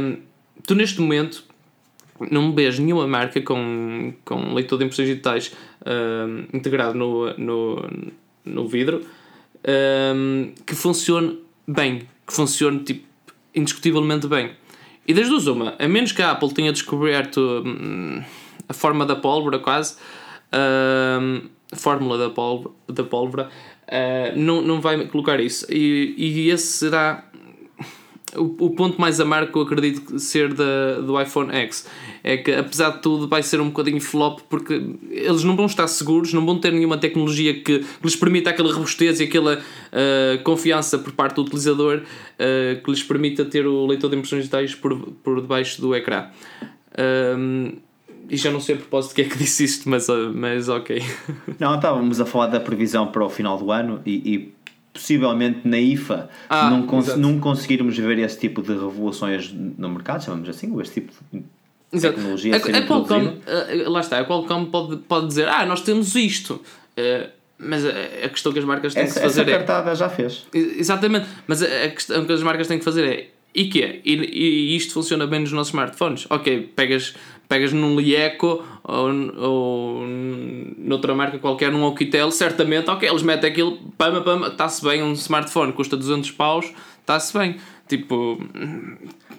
hum, 0.00 0.18
tu 0.66 0.74
neste 0.74 1.00
momento 1.00 1.44
não 2.30 2.52
vejo 2.52 2.82
nenhuma 2.82 3.06
marca 3.06 3.40
com, 3.40 4.14
com 4.24 4.54
leitor 4.54 4.78
de 4.78 4.84
impressões 4.84 5.08
digitais 5.08 5.52
uh, 5.82 6.56
integrado 6.56 6.96
no, 6.96 7.34
no, 7.36 7.90
no 8.44 8.68
vidro 8.68 9.04
uh, 9.64 10.52
que 10.64 10.74
funcione 10.74 11.38
bem, 11.66 12.08
que 12.26 12.32
funcione 12.32 12.80
tipo, 12.80 13.06
indiscutivelmente 13.54 14.26
bem. 14.26 14.52
E 15.06 15.12
das 15.12 15.28
duas, 15.28 15.46
uma, 15.46 15.74
a 15.78 15.88
menos 15.88 16.12
que 16.12 16.22
a 16.22 16.30
Apple 16.30 16.52
tenha 16.54 16.72
descoberto 16.72 17.62
hum, 17.64 18.22
a 18.68 18.72
forma 18.72 19.04
da 19.04 19.14
pólvora, 19.14 19.58
quase, 19.58 19.96
hum, 21.20 21.42
a 21.70 21.76
fórmula 21.76 22.16
da 22.16 22.30
pólvora, 22.30 22.74
da 22.88 23.04
pólvora 23.04 23.50
uh, 23.84 24.38
não, 24.38 24.62
não 24.62 24.80
vai 24.80 25.06
colocar 25.06 25.40
isso. 25.40 25.66
E, 25.70 26.14
e 26.16 26.50
esse 26.50 26.66
será 26.66 27.28
o, 28.36 28.66
o 28.66 28.70
ponto 28.70 29.00
mais 29.00 29.20
amargo 29.20 29.52
que 29.52 29.58
eu 29.58 29.62
acredito 29.62 30.18
ser 30.18 30.52
da, 30.52 31.00
do 31.00 31.20
iPhone 31.20 31.54
X 31.54 31.86
é 32.22 32.36
que 32.36 32.52
apesar 32.52 32.90
de 32.90 33.02
tudo 33.02 33.28
vai 33.28 33.42
ser 33.42 33.60
um 33.60 33.68
bocadinho 33.68 34.00
flop 34.00 34.40
porque 34.48 34.74
eles 35.10 35.44
não 35.44 35.56
vão 35.56 35.66
estar 35.66 35.86
seguros, 35.86 36.32
não 36.32 36.44
vão 36.44 36.58
ter 36.58 36.72
nenhuma 36.72 36.96
tecnologia 36.96 37.60
que, 37.62 37.84
lhes 38.02 38.16
permita 38.16 38.50
aquela 38.50 38.72
robustez 38.72 39.20
e 39.20 39.24
aquela 39.24 39.58
uh, 39.58 40.42
confiança 40.42 40.98
por 40.98 41.12
parte 41.12 41.36
do 41.36 41.42
utilizador 41.42 42.02
uh, 42.02 42.82
que 42.82 42.90
lhes 42.90 43.02
permita 43.02 43.44
ter 43.44 43.66
o 43.66 43.86
leitor 43.86 44.10
de 44.10 44.16
impressões 44.16 44.42
digitais 44.42 44.74
por, 44.74 44.98
por 45.22 45.40
debaixo 45.40 45.80
do 45.80 45.94
ecrã. 45.94 46.26
Um, 47.36 47.72
e 48.28 48.36
já 48.36 48.50
não 48.50 48.60
sei 48.60 48.76
a 48.76 48.78
propósito 48.78 49.14
que 49.14 49.22
é 49.22 49.24
que 49.24 49.36
disse 49.38 49.64
isto, 49.64 49.88
mas, 49.88 50.06
mas 50.34 50.68
ok. 50.68 51.02
Não, 51.58 51.74
estávamos 51.74 52.20
a 52.20 52.26
falar 52.26 52.46
da 52.46 52.60
previsão 52.60 53.06
para 53.08 53.24
o 53.24 53.28
final 53.28 53.58
do 53.58 53.70
ano 53.70 54.00
e, 54.06 54.34
e 54.34 54.53
possivelmente 54.94 55.66
na 55.66 55.78
IFA 55.78 56.30
ah, 56.48 56.70
não, 56.70 56.86
cons 56.86 57.16
não 57.16 57.40
conseguirmos 57.40 57.98
ver 57.98 58.18
esse 58.20 58.38
tipo 58.38 58.62
de 58.62 58.72
revoluções 58.72 59.52
no 59.52 59.90
mercado, 59.90 60.24
chamamos 60.24 60.48
assim, 60.48 60.70
ou 60.70 60.80
esse 60.80 60.94
tipo 60.94 61.12
de 61.32 61.42
Exato. 61.92 62.14
tecnologia. 62.14 62.54
A, 62.54 62.58
a 62.58 62.86
Qualcomm, 62.86 63.26
uh, 63.26 63.90
lá 63.90 64.00
está, 64.00 64.20
a 64.20 64.24
Qualcomm 64.24 64.66
pode, 64.66 64.96
pode 64.98 65.26
dizer, 65.26 65.48
ah, 65.48 65.66
nós 65.66 65.82
temos 65.82 66.14
isto. 66.14 66.62
Uh, 66.96 67.28
mas 67.58 67.84
a, 67.84 67.90
a, 68.24 68.28
questão 68.28 68.52
que 68.52 68.58
as 68.58 68.64
marcas 68.64 68.94
têm 68.94 69.04
essa, 69.04 69.20
que 69.20 69.26
fazer 69.26 69.42
essa 69.42 69.50
cartada 69.50 69.90
é. 69.90 69.94
já 69.94 70.08
fez. 70.08 70.46
Exatamente, 70.52 71.26
mas 71.46 71.62
a, 71.62 71.66
a 71.66 71.88
questão 71.90 72.24
que 72.24 72.32
as 72.32 72.42
marcas 72.42 72.66
têm 72.66 72.78
que 72.78 72.84
fazer 72.84 73.04
é. 73.04 73.28
E 73.54 73.66
que 73.66 73.82
é? 73.82 74.00
E, 74.04 74.14
e 74.14 74.76
isto 74.76 74.92
funciona 74.92 75.26
bem 75.26 75.40
nos 75.40 75.52
nossos 75.52 75.68
smartphones. 75.68 76.26
Ok, 76.28 76.72
pegas, 76.74 77.14
pegas 77.48 77.72
num 77.72 77.98
Lieco 78.00 78.64
ou, 78.82 79.08
ou 79.38 80.06
noutra 80.76 81.14
marca 81.14 81.38
qualquer, 81.38 81.70
num 81.70 81.82
Oukitel, 81.84 82.30
certamente, 82.32 82.90
ok, 82.90 83.08
eles 83.08 83.22
metem 83.22 83.48
aquilo, 83.48 83.78
pama, 83.96 84.20
pama, 84.22 84.48
está-se 84.48 84.84
bem, 84.84 85.02
um 85.02 85.12
smartphone 85.12 85.72
custa 85.72 85.96
200 85.96 86.32
paus, 86.32 86.72
está-se 87.00 87.36
bem. 87.38 87.56
Tipo, 87.86 88.40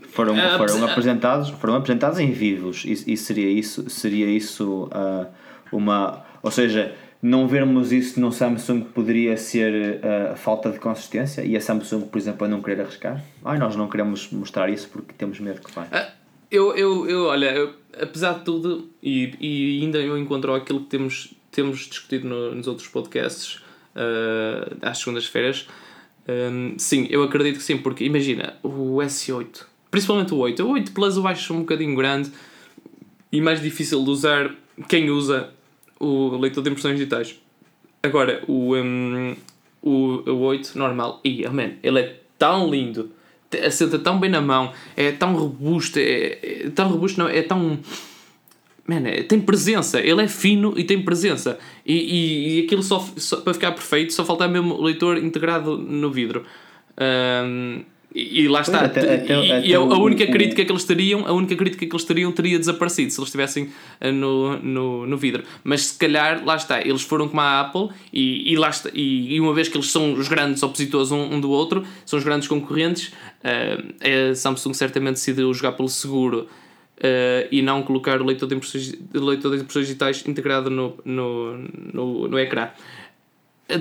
foram, 0.10 0.34
uh, 0.34 0.58
foram, 0.58 0.86
apresentados, 0.86 1.50
foram 1.50 1.76
apresentados 1.76 2.20
em 2.20 2.32
vivos 2.32 2.86
e, 2.86 3.14
e 3.14 3.18
seria 3.18 3.50
isso, 3.50 3.90
seria 3.90 4.28
isso 4.28 4.90
uh, 4.94 5.28
uma. 5.72 6.24
Ou 6.42 6.52
seja, 6.52 6.96
não 7.26 7.48
vermos 7.48 7.92
isso 7.92 8.20
no 8.20 8.32
Samsung 8.32 8.82
poderia 8.82 9.36
ser 9.36 10.00
uh, 10.00 10.36
falta 10.36 10.70
de 10.70 10.80
consistência 10.80 11.44
e 11.44 11.58
a 11.58 11.62
Samsung, 11.62 12.02
por 12.02 12.18
exemplo, 12.18 12.46
a 12.46 12.48
não 12.48 12.62
querer 12.62 12.82
arriscar. 12.82 13.24
Ai, 13.44 13.58
nós 13.58 13.76
não 13.76 13.90
queremos 13.90 14.30
mostrar 14.30 14.70
isso 14.70 14.88
porque 14.90 15.14
temos 15.18 15.40
medo 15.40 15.60
que 15.62 15.72
vai. 15.74 15.88
Uh, 15.88 16.12
eu, 16.52 16.76
eu, 16.76 17.10
eu, 17.10 17.24
olha, 17.26 17.52
eu, 17.52 17.74
apesar 18.00 18.34
de 18.34 18.46
tudo, 18.46 18.90
e, 19.02 19.34
e 19.40 19.82
ainda 19.82 19.98
eu 19.98 20.18
encontro 20.18 20.54
aquilo 20.54 20.82
que 20.82 20.88
temos, 20.88 21.34
temos 21.52 21.80
discutido 21.88 22.28
no, 22.28 22.54
nos 22.54 22.68
outros 22.68 22.88
podcasts 22.88 23.56
uh, 23.96 24.78
às 24.84 25.00
segundas-feiras, 25.00 25.68
um, 26.28 26.76
sim, 26.78 27.08
eu 27.10 27.24
acredito 27.24 27.58
que 27.58 27.64
sim, 27.64 27.78
porque 27.78 28.04
imagina, 28.04 28.56
o 28.64 28.98
S8 28.98 29.66
Principalmente 29.96 30.34
o 30.34 30.38
8. 30.38 30.62
O 30.62 30.72
8 30.72 30.92
Plus 30.92 31.16
eu 31.16 31.26
acho 31.26 31.54
um 31.54 31.60
bocadinho 31.60 31.96
grande 31.96 32.30
e 33.32 33.40
mais 33.40 33.62
difícil 33.62 34.04
de 34.04 34.10
usar 34.10 34.54
quem 34.90 35.10
usa 35.10 35.55
o 36.00 36.38
leitor 36.38 36.64
de 36.64 36.70
impressões 36.70 36.98
digitais. 36.98 37.40
Agora, 38.04 38.44
o, 38.48 38.76
um, 38.76 39.36
o, 39.82 40.30
o 40.30 40.40
8 40.42 40.78
normal, 40.78 41.22
e, 41.24 41.46
oh 41.48 41.52
man, 41.52 41.72
ele 41.82 42.00
é 42.00 42.20
tão 42.38 42.70
lindo, 42.70 43.12
assenta 43.66 43.98
tão 43.98 44.20
bem 44.20 44.30
na 44.30 44.42
mão, 44.42 44.72
é 44.96 45.12
tão 45.12 45.36
robusto, 45.36 45.98
é, 46.00 46.66
é 46.66 46.70
tão 46.74 46.90
robusto, 46.90 47.20
não, 47.20 47.28
é 47.28 47.42
tão. 47.42 47.80
Man, 48.88 49.08
é, 49.08 49.24
tem 49.24 49.42
presença, 49.42 50.00
ele 50.00 50.22
é 50.22 50.28
fino 50.28 50.78
e 50.78 50.84
tem 50.84 51.02
presença. 51.02 51.58
E, 51.86 51.94
e, 51.94 52.60
e 52.60 52.66
aquilo 52.66 52.84
só, 52.84 53.00
só, 53.18 53.38
para 53.38 53.54
ficar 53.54 53.72
perfeito, 53.72 54.14
só 54.14 54.24
falta 54.24 54.48
mesmo 54.48 54.76
o 54.76 54.84
leitor 54.84 55.18
integrado 55.18 55.78
no 55.78 56.12
vidro. 56.12 56.46
Um, 57.00 57.84
e, 58.16 58.48
lá 58.48 58.62
está. 58.62 58.80
Até, 58.86 59.16
até, 59.16 59.46
e, 59.46 59.52
até 59.52 59.74
a, 59.74 59.80
a 59.80 59.98
única 59.98 60.26
crítica 60.26 60.64
que 60.64 60.72
eles 60.72 60.86
teriam, 60.86 61.28
a 61.28 61.34
única 61.34 61.54
crítica 61.54 61.86
que 61.86 61.94
eles 61.94 62.06
teriam 62.06 62.32
teria 62.32 62.58
desaparecido 62.58 63.12
se 63.12 63.20
eles 63.20 63.28
estivessem 63.28 63.70
eh, 64.00 64.10
no, 64.10 64.58
no, 64.60 65.06
no 65.06 65.18
vidro. 65.18 65.44
Mas 65.66 65.88
se 65.88 65.98
calhar, 65.98 66.42
lá 66.46 66.56
está, 66.56 66.80
eles 66.80 67.02
foram 67.02 67.28
como 67.28 67.42
a 67.42 67.60
Apple 67.60 67.90
e, 68.14 68.54
e, 68.54 68.56
lá 68.56 68.70
está, 68.70 68.90
e, 68.94 69.36
e 69.36 69.42
uma 69.42 69.54
vez 69.54 69.68
que 69.68 69.76
eles 69.76 69.92
são 69.92 70.14
os 70.14 70.30
grandes 70.30 70.64
opositores 70.64 71.12
um, 71.12 71.36
um 71.36 71.42
do 71.42 71.52
outro, 71.52 71.86
são 72.06 72.18
os 72.18 72.24
grandes 72.24 72.48
concorrentes, 72.48 73.08
uh, 73.10 74.32
a 74.32 74.34
Samsung 74.34 74.74
certamente 74.74 75.16
decidiu 75.16 75.54
jogar 75.54 75.74
pelo 75.74 75.90
seguro 75.90 76.48
uh, 76.98 77.48
e 77.52 77.62
não 77.62 77.84
colocar 77.84 78.22
o 78.22 78.26
leitor 78.26 78.48
de 78.48 78.56
impressões, 78.56 78.94
leitor 79.14 79.52
de 79.58 79.62
impressões 79.62 79.88
digitais 79.88 80.24
integrado 80.26 80.70
no, 80.70 80.98
no, 81.04 81.58
no, 81.94 82.28
no 82.30 82.40
ecrã 82.40 82.70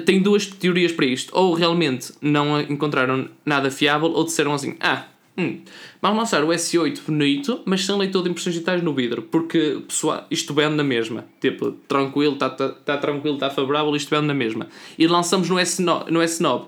tem 0.05 0.21
duas 0.21 0.47
teorias 0.47 0.93
para 0.93 1.07
isto. 1.07 1.31
Ou 1.37 1.55
realmente 1.55 2.13
não 2.21 2.61
encontraram 2.61 3.29
nada 3.45 3.71
fiável, 3.71 4.11
ou 4.11 4.25
disseram 4.25 4.55
assim: 4.55 4.77
ah, 4.81 5.07
hum, 5.37 5.61
vamos 6.01 6.19
lançar 6.19 6.45
o 6.45 6.49
S8 6.49 7.01
bonito, 7.07 7.61
mas 7.65 7.85
sem 7.85 7.97
leitor 7.97 8.23
de 8.23 8.31
impressões 8.31 8.55
digitais 8.55 8.83
no 8.83 8.95
vidro, 8.95 9.23
porque 9.23 9.83
pessoal, 9.87 10.27
isto 10.31 10.55
vende 10.55 10.75
na 10.75 10.85
mesma. 10.85 11.27
Tipo, 11.41 11.73
tranquilo, 11.89 12.35
está 12.35 12.51
tá, 12.51 12.69
tá 12.71 12.97
tranquilo, 12.97 13.35
está 13.35 13.51
favorável, 13.51 13.95
isto 13.95 14.11
vende 14.11 14.27
na 14.27 14.35
mesma. 14.35 14.69
E 14.99 15.07
lançamos 15.07 15.49
no 15.49 15.57
S9, 15.57 16.11
no 16.11 16.21
S9, 16.21 16.67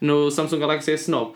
no 0.00 0.30
Samsung 0.30 0.58
Galaxy 0.58 0.92
S9. 0.92 1.32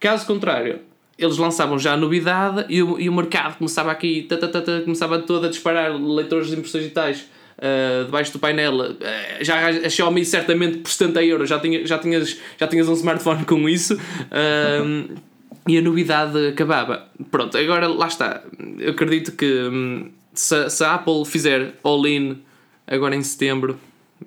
Caso 0.00 0.26
contrário, 0.26 0.80
eles 1.18 1.36
lançavam 1.36 1.78
já 1.78 1.92
a 1.92 1.96
novidade 1.96 2.64
e 2.68 2.82
o, 2.82 2.98
e 2.98 3.08
o 3.08 3.12
mercado 3.12 3.58
começava 3.58 3.90
aqui, 3.90 4.22
tata, 4.22 4.48
tata, 4.48 4.80
começava 4.80 5.18
todo 5.20 5.46
a 5.46 5.48
disparar 5.48 5.94
leitores 5.96 6.48
de 6.48 6.54
impressões 6.54 6.84
digitais 6.84 7.26
uh, 7.62 8.04
debaixo 8.04 8.32
do 8.32 8.38
painel, 8.38 8.74
uh, 8.74 8.96
já 9.40 9.68
a 9.68 9.88
Xiaomi 9.88 10.24
certamente 10.24 10.78
por 10.78 10.90
70 10.90 11.24
euros 11.24 11.48
já, 11.48 11.58
tinha, 11.58 11.86
já, 11.86 11.98
tinhas, 11.98 12.36
já 12.58 12.66
tinhas 12.66 12.88
um 12.88 12.94
smartphone 12.94 13.44
com 13.44 13.68
isso. 13.68 13.94
Uh, 13.94 15.32
e 15.66 15.78
a 15.78 15.82
novidade 15.82 16.48
acabava. 16.48 17.06
Pronto, 17.30 17.56
agora 17.56 17.86
lá 17.86 18.08
está. 18.08 18.42
Eu 18.78 18.90
acredito 18.90 19.32
que 19.32 19.46
um, 19.46 20.10
se, 20.34 20.68
se 20.68 20.84
a 20.84 20.94
Apple 20.94 21.24
fizer 21.24 21.74
all-in 21.84 22.42
agora 22.86 23.14
em 23.14 23.22
setembro, 23.22 23.78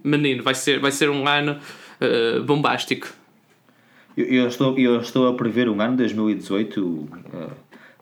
menino, 0.04 0.44
vai 0.44 0.56
ser, 0.56 0.80
vai 0.80 0.92
ser 0.92 1.10
um 1.10 1.28
ano 1.28 1.58
uh, 2.00 2.44
bombástico. 2.44 3.08
Eu, 4.16 4.26
eu, 4.26 4.48
estou, 4.48 4.80
eu 4.80 5.02
estou 5.02 5.28
a 5.28 5.34
prever 5.34 5.68
um 5.68 5.82
ano 5.82 5.98
2018 5.98 6.82
uh, 6.82 7.10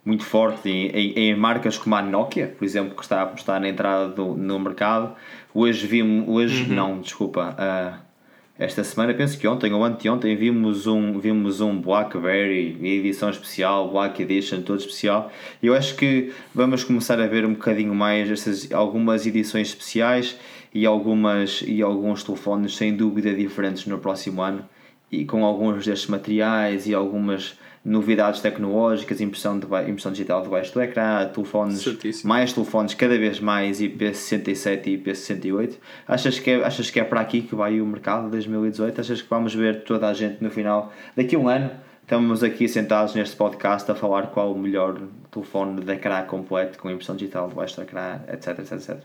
muito 0.05 0.23
forte 0.23 0.69
em, 0.69 1.13
em, 1.13 1.35
marcas 1.35 1.77
como 1.77 1.95
a 1.95 2.01
Nokia, 2.01 2.47
por 2.57 2.65
exemplo, 2.65 2.95
que 2.95 3.01
está 3.01 3.19
a 3.19 3.23
apostar 3.23 3.59
na 3.59 3.69
entrada 3.69 4.09
do, 4.09 4.35
no 4.35 4.59
mercado. 4.59 5.15
Hoje 5.53 5.87
vimos, 5.87 6.27
hoje 6.27 6.63
uhum. 6.63 6.75
não, 6.75 6.99
desculpa, 6.99 7.55
uh, 7.57 8.13
esta 8.57 8.83
semana, 8.83 9.13
penso 9.13 9.39
que 9.39 9.47
ontem 9.47 9.73
ou 9.73 9.83
anteontem, 9.83 10.35
vimos 10.35 10.85
um, 10.85 11.19
vimos 11.19 11.59
um 11.59 11.81
Blackberry, 11.81 12.77
edição 12.83 13.29
especial, 13.29 13.89
Black 13.89 14.21
Edition, 14.21 14.61
todo 14.61 14.79
especial. 14.79 15.31
Eu 15.61 15.73
acho 15.73 15.95
que 15.95 16.31
vamos 16.53 16.83
começar 16.83 17.19
a 17.19 17.25
ver 17.25 17.45
um 17.45 17.53
bocadinho 17.53 17.95
mais 17.95 18.29
essas, 18.29 18.71
algumas 18.71 19.25
edições 19.25 19.69
especiais 19.69 20.37
e, 20.71 20.85
algumas, 20.85 21.63
e 21.65 21.81
alguns 21.81 22.23
telefones 22.23 22.75
sem 22.75 22.95
dúvida 22.95 23.33
diferentes 23.33 23.87
no 23.87 23.97
próximo 23.97 24.41
ano 24.41 24.63
e 25.11 25.25
com 25.25 25.43
alguns 25.43 25.85
destes 25.85 26.07
materiais 26.07 26.87
e 26.87 26.93
algumas 26.93 27.57
novidades 27.85 28.39
tecnológicas, 28.39 29.19
impressão, 29.19 29.59
de, 29.59 29.65
impressão 29.65 30.11
digital 30.11 30.41
debaixo 30.41 30.73
do 30.73 30.81
ecrã, 30.81 31.27
telefones, 31.27 31.81
Certíssimo. 31.81 32.29
mais 32.29 32.53
telefones 32.53 32.93
cada 32.93 33.17
vez 33.17 33.39
mais 33.41 33.81
IP67 33.81 34.87
e 34.87 34.97
IP68. 34.97 35.73
Achas 36.07 36.39
que, 36.39 36.51
é, 36.51 36.63
achas 36.63 36.89
que 36.89 36.99
é 36.99 37.03
para 37.03 37.19
aqui 37.19 37.41
que 37.41 37.53
vai 37.53 37.81
o 37.81 37.85
mercado 37.85 38.25
de 38.25 38.31
2018? 38.31 39.01
Achas 39.01 39.21
que 39.21 39.29
vamos 39.29 39.53
ver 39.53 39.83
toda 39.83 40.07
a 40.07 40.13
gente 40.13 40.41
no 40.41 40.49
final, 40.49 40.93
daqui 41.15 41.35
a 41.35 41.39
um 41.39 41.49
ano, 41.49 41.71
estamos 42.01 42.41
aqui 42.41 42.69
sentados 42.69 43.15
neste 43.15 43.35
podcast 43.35 43.91
a 43.91 43.95
falar 43.95 44.27
qual 44.27 44.53
o 44.53 44.57
melhor 44.57 45.01
telefone 45.29 45.81
de 45.81 45.91
ecrã 45.91 46.23
completo 46.23 46.79
com 46.79 46.89
impressão 46.89 47.17
digital 47.17 47.49
debaixo 47.49 47.75
do 47.75 47.81
ecrã, 47.81 48.21
etc, 48.31 48.59
etc, 48.59 48.71
etc. 48.71 48.97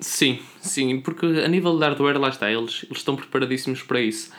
Sim, 0.00 0.38
sim, 0.60 1.00
porque 1.00 1.26
a 1.26 1.48
nível 1.48 1.76
de 1.76 1.84
hardware, 1.84 2.18
lá 2.18 2.28
está, 2.28 2.50
eles, 2.50 2.84
eles 2.84 2.98
estão 2.98 3.16
preparadíssimos 3.16 3.82
para 3.82 4.00
isso. 4.00 4.32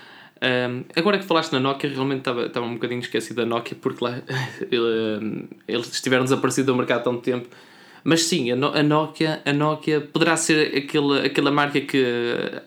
Um, 0.44 0.84
agora 0.94 1.18
que 1.18 1.24
falaste 1.24 1.54
na 1.54 1.60
Nokia, 1.60 1.90
realmente 1.90 2.20
estava, 2.20 2.48
estava 2.48 2.66
um 2.66 2.74
bocadinho 2.74 3.00
esquecido 3.00 3.38
da 3.38 3.46
Nokia 3.46 3.78
porque 3.80 4.04
lá 4.04 4.22
eles 5.66 5.94
estiveram 5.94 6.26
desaparecidos 6.26 6.66
do 6.66 6.76
mercado 6.76 7.00
há 7.00 7.04
tanto 7.04 7.22
tempo. 7.22 7.48
Mas 8.04 8.24
sim, 8.26 8.52
a, 8.52 8.56
a, 8.56 8.84
Nokia, 8.84 9.42
a 9.46 9.54
Nokia 9.54 10.02
poderá 10.02 10.36
ser 10.36 10.76
aquele, 10.76 11.26
aquela 11.26 11.50
marca 11.50 11.80
que 11.80 12.06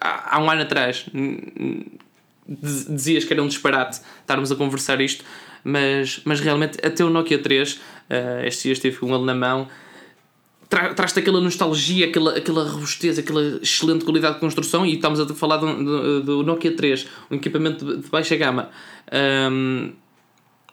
há, 0.01 0.37
há 0.37 0.41
um 0.41 0.51
ano 0.51 0.63
atrás 0.63 1.05
dizias 2.49 3.25
que 3.25 3.33
era 3.33 3.43
um 3.43 3.49
disparate 3.49 4.01
estarmos 4.21 4.51
a 4.51 4.57
conversar 4.57 5.01
isto, 5.01 5.25
mas, 5.63 6.21
mas 6.25 6.41
realmente 6.41 6.79
até 6.87 7.05
o 7.05 7.11
Nokia 7.11 7.39
3, 7.39 7.73
uh, 7.73 7.79
ah, 8.09 8.47
este 8.47 8.65
dia 8.65 8.73
estive 8.73 8.97
com 8.99 9.15
ele 9.15 9.25
na 9.25 9.35
mão 9.35 9.69
tra 10.69 10.95
traz-te 10.95 11.19
aquela 11.19 11.41
nostalgia, 11.41 12.07
aquela, 12.07 12.37
aquela 12.37 12.69
robustez, 12.69 13.19
aquela 13.19 13.59
excelente 13.63 14.05
qualidade 14.05 14.35
de 14.35 14.41
construção. 14.41 14.85
E 14.85 14.95
estamos 14.95 15.21
a 15.21 15.27
falar 15.35 15.59
do, 15.59 15.85
do, 15.85 16.23
do 16.23 16.43
Nokia 16.43 16.73
3, 16.73 17.07
um 17.31 17.37
equipamento 17.37 17.85
de, 17.85 18.03
de 18.03 18.09
baixa 18.09 18.37
gama. 18.37 18.71
Um, 19.13 19.93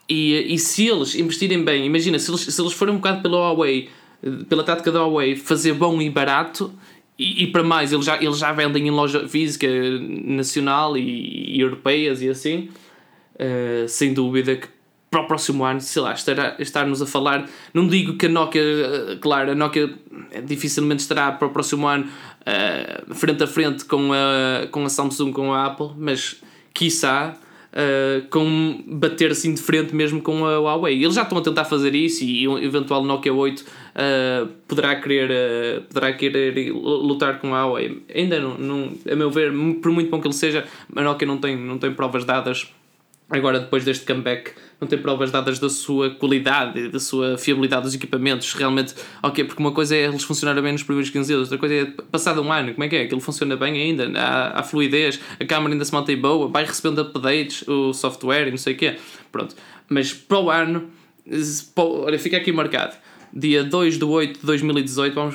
E, 0.08 0.54
e 0.54 0.58
se 0.58 0.86
eles 0.86 1.14
investirem 1.14 1.64
bem, 1.64 1.86
imagina, 1.86 2.18
se 2.18 2.30
eles, 2.30 2.42
se 2.42 2.60
eles 2.60 2.72
forem 2.72 2.94
um 2.94 2.98
bocado 2.98 3.22
pela 3.22 3.38
Huawei, 3.38 3.88
pela 4.48 4.62
tática 4.62 4.92
da 4.92 5.00
Huawei, 5.00 5.36
fazer 5.36 5.72
bom 5.72 6.00
e 6.00 6.10
barato, 6.10 6.72
e, 7.18 7.44
e 7.44 7.46
para 7.46 7.62
mais, 7.62 7.92
eles 7.92 8.04
já, 8.04 8.22
eles 8.22 8.38
já 8.38 8.52
vendem 8.52 8.88
em 8.88 8.90
loja 8.90 9.26
física 9.28 9.66
nacional 10.24 10.96
e, 10.96 11.56
e 11.56 11.60
europeias 11.60 12.20
e 12.20 12.28
assim, 12.28 12.68
uh, 13.34 13.88
sem 13.88 14.12
dúvida 14.12 14.56
que 14.56 14.68
o 15.24 15.26
próximo 15.26 15.64
ano, 15.64 15.80
sei 15.80 16.02
lá, 16.02 16.12
estará, 16.12 16.56
estar-nos 16.58 17.02
a 17.02 17.06
falar. 17.06 17.48
Não 17.72 17.86
digo 17.86 18.16
que 18.16 18.26
a 18.26 18.28
Nokia, 18.28 18.62
eh, 18.62 19.18
claro, 19.20 19.50
a 19.50 19.54
Nokia 19.54 19.92
dificilmente 20.44 21.02
estará 21.02 21.32
para 21.32 21.48
o 21.48 21.50
próximo 21.50 21.86
ano 21.86 22.06
uh, 22.06 23.14
frente 23.14 23.42
a 23.42 23.46
frente 23.46 23.84
com 23.84 24.12
a, 24.12 24.66
com 24.68 24.84
a 24.84 24.88
Samsung, 24.88 25.32
com 25.32 25.52
a 25.52 25.66
Apple, 25.66 25.90
mas 25.96 26.40
quiçá 26.72 27.36
uh, 27.74 28.26
com 28.28 28.82
bater 28.86 29.32
assim 29.32 29.52
de 29.54 29.60
frente 29.60 29.94
mesmo 29.94 30.22
com 30.22 30.46
a 30.46 30.58
Huawei. 30.58 31.02
Eles 31.02 31.14
já 31.14 31.22
estão 31.22 31.38
a 31.38 31.42
tentar 31.42 31.64
fazer 31.64 31.94
isso 31.94 32.24
e 32.24 32.46
um 32.46 32.58
eventual 32.58 33.02
Nokia 33.04 33.34
8 33.34 33.60
uh, 33.60 34.46
poderá, 34.68 34.96
querer, 34.96 35.30
uh, 35.30 35.82
poderá 35.82 36.12
querer 36.12 36.72
lutar 36.72 37.40
com 37.40 37.54
a 37.54 37.64
Huawei. 37.64 38.02
Ainda 38.14 38.38
não, 38.40 38.56
não, 38.56 38.92
a 39.10 39.16
meu 39.16 39.30
ver, 39.30 39.52
por 39.82 39.90
muito 39.90 40.10
bom 40.10 40.20
que 40.20 40.26
ele 40.26 40.34
seja, 40.34 40.64
a 40.94 41.02
Nokia 41.02 41.26
não 41.26 41.38
tem, 41.38 41.56
não 41.56 41.78
tem 41.78 41.92
provas 41.92 42.24
dadas 42.24 42.68
agora 43.30 43.58
depois 43.58 43.84
deste 43.84 44.04
comeback 44.04 44.52
não 44.84 44.88
tem 44.88 44.98
provas 44.98 45.30
dadas 45.30 45.58
da 45.58 45.68
sua 45.68 46.10
qualidade, 46.10 46.88
da 46.88 47.00
sua 47.00 47.36
fiabilidade 47.36 47.82
dos 47.82 47.94
equipamentos, 47.94 48.52
realmente, 48.52 48.94
ok, 49.22 49.44
porque 49.44 49.60
uma 49.60 49.72
coisa 49.72 49.96
é 49.96 50.04
eles 50.04 50.22
funcionarem 50.22 50.62
bem 50.62 50.72
nos 50.72 50.82
primeiros 50.82 51.10
15 51.10 51.26
dias, 51.26 51.40
outra 51.40 51.58
coisa 51.58 51.74
é 51.74 51.84
passado 52.10 52.40
um 52.42 52.52
ano, 52.52 52.72
como 52.72 52.84
é 52.84 52.88
que 52.88 52.96
é? 52.96 53.02
Aquilo 53.02 53.20
funciona 53.20 53.56
bem 53.56 53.80
ainda, 53.80 54.10
há, 54.18 54.60
há 54.60 54.62
fluidez, 54.62 55.18
a 55.40 55.44
câmera 55.44 55.74
ainda 55.74 55.84
se 55.84 55.92
mantém 55.92 56.16
boa, 56.16 56.48
vai 56.48 56.64
recebendo 56.64 57.00
updates, 57.00 57.66
o 57.66 57.92
software 57.92 58.48
e 58.48 58.50
não 58.50 58.58
sei 58.58 58.74
o 58.74 58.76
quê, 58.76 58.96
pronto. 59.32 59.56
Mas 59.88 60.12
para 60.12 60.38
o 60.38 60.50
ano, 60.50 60.90
olha, 61.76 62.18
fica 62.18 62.36
aqui 62.36 62.52
marcado. 62.52 62.94
Dia 63.36 63.64
2 63.64 63.98
de 63.98 64.04
8 64.04 64.40
de 64.40 64.46
2018, 64.46 65.14
vamos, 65.14 65.34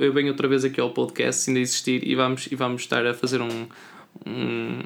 eu 0.00 0.12
venho 0.12 0.28
outra 0.28 0.46
vez 0.46 0.62
aqui 0.62 0.78
ao 0.78 0.90
podcast, 0.90 1.42
se 1.42 1.50
ainda 1.50 1.60
existir, 1.60 2.06
e 2.06 2.14
vamos, 2.14 2.46
e 2.50 2.54
vamos 2.54 2.82
estar 2.82 3.06
a 3.06 3.14
fazer 3.14 3.40
um, 3.40 3.66
um 4.26 4.80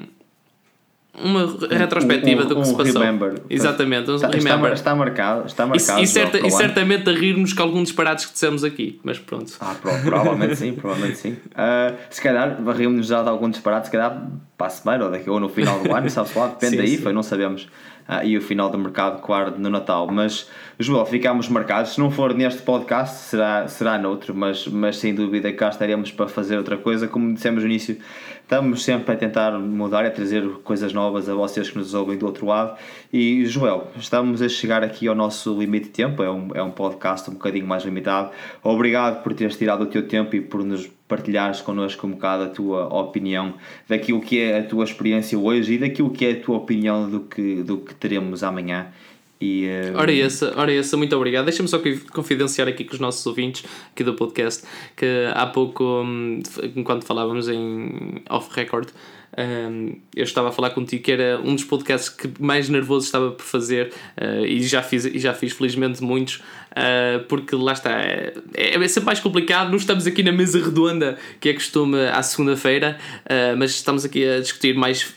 uma 1.23 1.45
retrospectiva 1.69 2.41
um, 2.41 2.45
um, 2.45 2.47
do 2.47 2.55
que 2.55 2.61
um 2.61 2.65
se 2.65 2.75
passou. 2.75 3.01
Remember. 3.01 3.41
Exatamente, 3.49 4.11
um 4.11 4.15
está, 4.15 4.27
remember. 4.27 4.73
Está, 4.73 4.95
marcado, 4.95 5.47
está 5.47 5.65
marcado. 5.65 5.99
E, 5.99 6.03
e, 6.03 6.07
certa, 6.07 6.45
e 6.45 6.51
certamente 6.51 7.09
a 7.09 7.13
rir-nos 7.13 7.53
com 7.53 7.63
alguns 7.63 7.83
disparates 7.83 8.25
que 8.25 8.33
dissemos 8.33 8.63
aqui, 8.63 8.99
mas 9.03 9.19
pronto. 9.19 9.53
Ah, 9.59 9.75
provavelmente 9.81 10.55
sim, 10.55 10.73
provavelmente 10.79 11.17
sim. 11.17 11.31
Uh, 11.31 11.95
se 12.09 12.21
calhar 12.21 12.57
rimos 12.75 13.07
já 13.07 13.21
de 13.23 13.29
algum 13.29 13.49
disparate, 13.49 13.87
se 13.87 13.91
calhar 13.91 14.27
para 14.57 14.67
a 14.67 14.69
semana 14.69 15.05
ou, 15.05 15.11
daqui, 15.11 15.29
ou 15.29 15.39
no 15.39 15.49
final 15.49 15.79
do 15.79 15.93
ano, 15.93 16.09
sabe-se 16.09 16.37
lá, 16.37 16.47
depende 16.47 16.71
sim, 16.75 16.77
da 16.77 16.83
IFA, 16.83 17.09
sim. 17.09 17.15
não 17.15 17.23
sabemos. 17.23 17.67
Uh, 18.07 18.23
e 18.23 18.37
o 18.37 18.41
final 18.41 18.69
do 18.69 18.77
mercado, 18.77 19.19
claro, 19.21 19.55
no 19.57 19.67
Natal. 19.67 20.07
Mas, 20.11 20.47
João, 20.77 21.03
ficámos 21.07 21.49
marcados. 21.49 21.93
Se 21.93 21.99
não 21.99 22.11
for 22.11 22.35
neste 22.35 22.61
podcast, 22.61 23.15
será, 23.15 23.67
será 23.67 23.97
noutro, 23.97 24.33
mas, 24.35 24.67
mas 24.67 24.97
sem 24.97 25.13
dúvida 25.15 25.51
cá 25.51 25.69
estaremos 25.69 26.11
para 26.11 26.27
fazer 26.27 26.55
outra 26.55 26.77
coisa. 26.77 27.07
Como 27.07 27.33
dissemos 27.33 27.63
no 27.63 27.69
início, 27.69 27.97
Estamos 28.45 28.83
sempre 28.83 29.11
a 29.11 29.17
tentar 29.17 29.57
mudar 29.57 30.03
e 30.03 30.07
a 30.07 30.11
trazer 30.11 30.47
coisas 30.63 30.93
novas 30.93 31.27
a 31.27 31.33
vocês 31.33 31.71
que 31.71 31.79
nos 31.79 31.95
ouvem 31.95 32.15
do 32.15 32.27
outro 32.27 32.45
lado. 32.45 32.77
E 33.11 33.43
Joel, 33.47 33.87
estamos 33.97 34.39
a 34.39 34.47
chegar 34.47 34.83
aqui 34.83 35.07
ao 35.07 35.15
nosso 35.15 35.59
limite 35.59 35.85
de 35.85 35.91
tempo, 35.91 36.21
é 36.21 36.29
um, 36.29 36.49
é 36.53 36.61
um 36.61 36.69
podcast 36.69 37.27
um 37.27 37.33
bocadinho 37.33 37.65
mais 37.65 37.83
limitado. 37.83 38.29
Obrigado 38.61 39.23
por 39.23 39.33
teres 39.33 39.57
tirado 39.57 39.81
o 39.81 39.87
teu 39.87 40.07
tempo 40.07 40.35
e 40.35 40.41
por 40.41 40.63
nos 40.63 40.85
partilhares 41.07 41.59
connosco 41.59 42.05
um 42.05 42.11
bocado 42.11 42.43
a 42.43 42.47
tua 42.47 42.85
opinião 42.93 43.55
daquilo 43.89 44.21
que 44.21 44.39
é 44.39 44.59
a 44.59 44.63
tua 44.63 44.83
experiência 44.83 45.39
hoje 45.39 45.73
e 45.73 45.77
daquilo 45.79 46.11
que 46.11 46.23
é 46.23 46.31
a 46.33 46.39
tua 46.39 46.57
opinião 46.57 47.09
do 47.09 47.21
que, 47.21 47.63
do 47.63 47.79
que 47.79 47.95
teremos 47.95 48.43
amanhã. 48.43 48.91
E, 49.39 49.67
uh... 49.67 49.97
ora, 49.97 50.13
essa, 50.13 50.53
ora 50.55 50.73
essa, 50.73 50.95
muito 50.95 51.15
obrigado. 51.15 51.45
Deixa-me 51.45 51.67
só 51.67 51.81
confidenciar 52.13 52.67
aqui 52.67 52.83
com 52.83 52.93
os 52.93 52.99
nossos 52.99 53.25
ouvintes 53.25 53.63
aqui 53.91 54.03
do 54.03 54.13
podcast 54.13 54.63
que 54.95 55.05
há 55.33 55.45
pouco, 55.45 55.83
hum, 55.83 56.41
enquanto 56.75 57.05
falávamos 57.05 57.49
em 57.49 58.21
off-record, 58.29 58.89
um, 59.37 59.97
eu 60.15 60.23
estava 60.23 60.47
a 60.47 60.51
falar 60.51 60.69
contigo 60.69 61.03
que 61.03 61.11
era 61.11 61.39
um 61.43 61.55
dos 61.55 61.65
podcasts 61.65 62.07
que 62.07 62.31
mais 62.39 62.69
nervoso 62.69 63.05
estava 63.05 63.31
por 63.31 63.43
fazer 63.43 63.91
uh, 64.17 64.45
e 64.45 64.63
já 64.63 64.81
fiz, 64.81 65.03
e 65.03 65.19
já 65.19 65.33
fiz 65.33 65.51
felizmente 65.51 66.01
muitos 66.01 66.35
uh, 66.71 67.21
porque 67.27 67.53
lá 67.53 67.73
está 67.73 67.91
é, 67.99 68.33
é 68.53 68.87
sempre 68.87 69.07
mais 69.07 69.19
complicado 69.19 69.69
não 69.69 69.77
estamos 69.77 70.07
aqui 70.07 70.23
na 70.23 70.31
mesa 70.31 70.63
redonda 70.63 71.17
que 71.41 71.49
é 71.49 71.53
costume 71.53 71.99
à 72.07 72.23
segunda-feira 72.23 72.97
uh, 73.25 73.57
mas 73.57 73.71
estamos 73.71 74.05
aqui 74.05 74.25
a 74.25 74.39
discutir 74.39 74.73
mais 74.73 75.13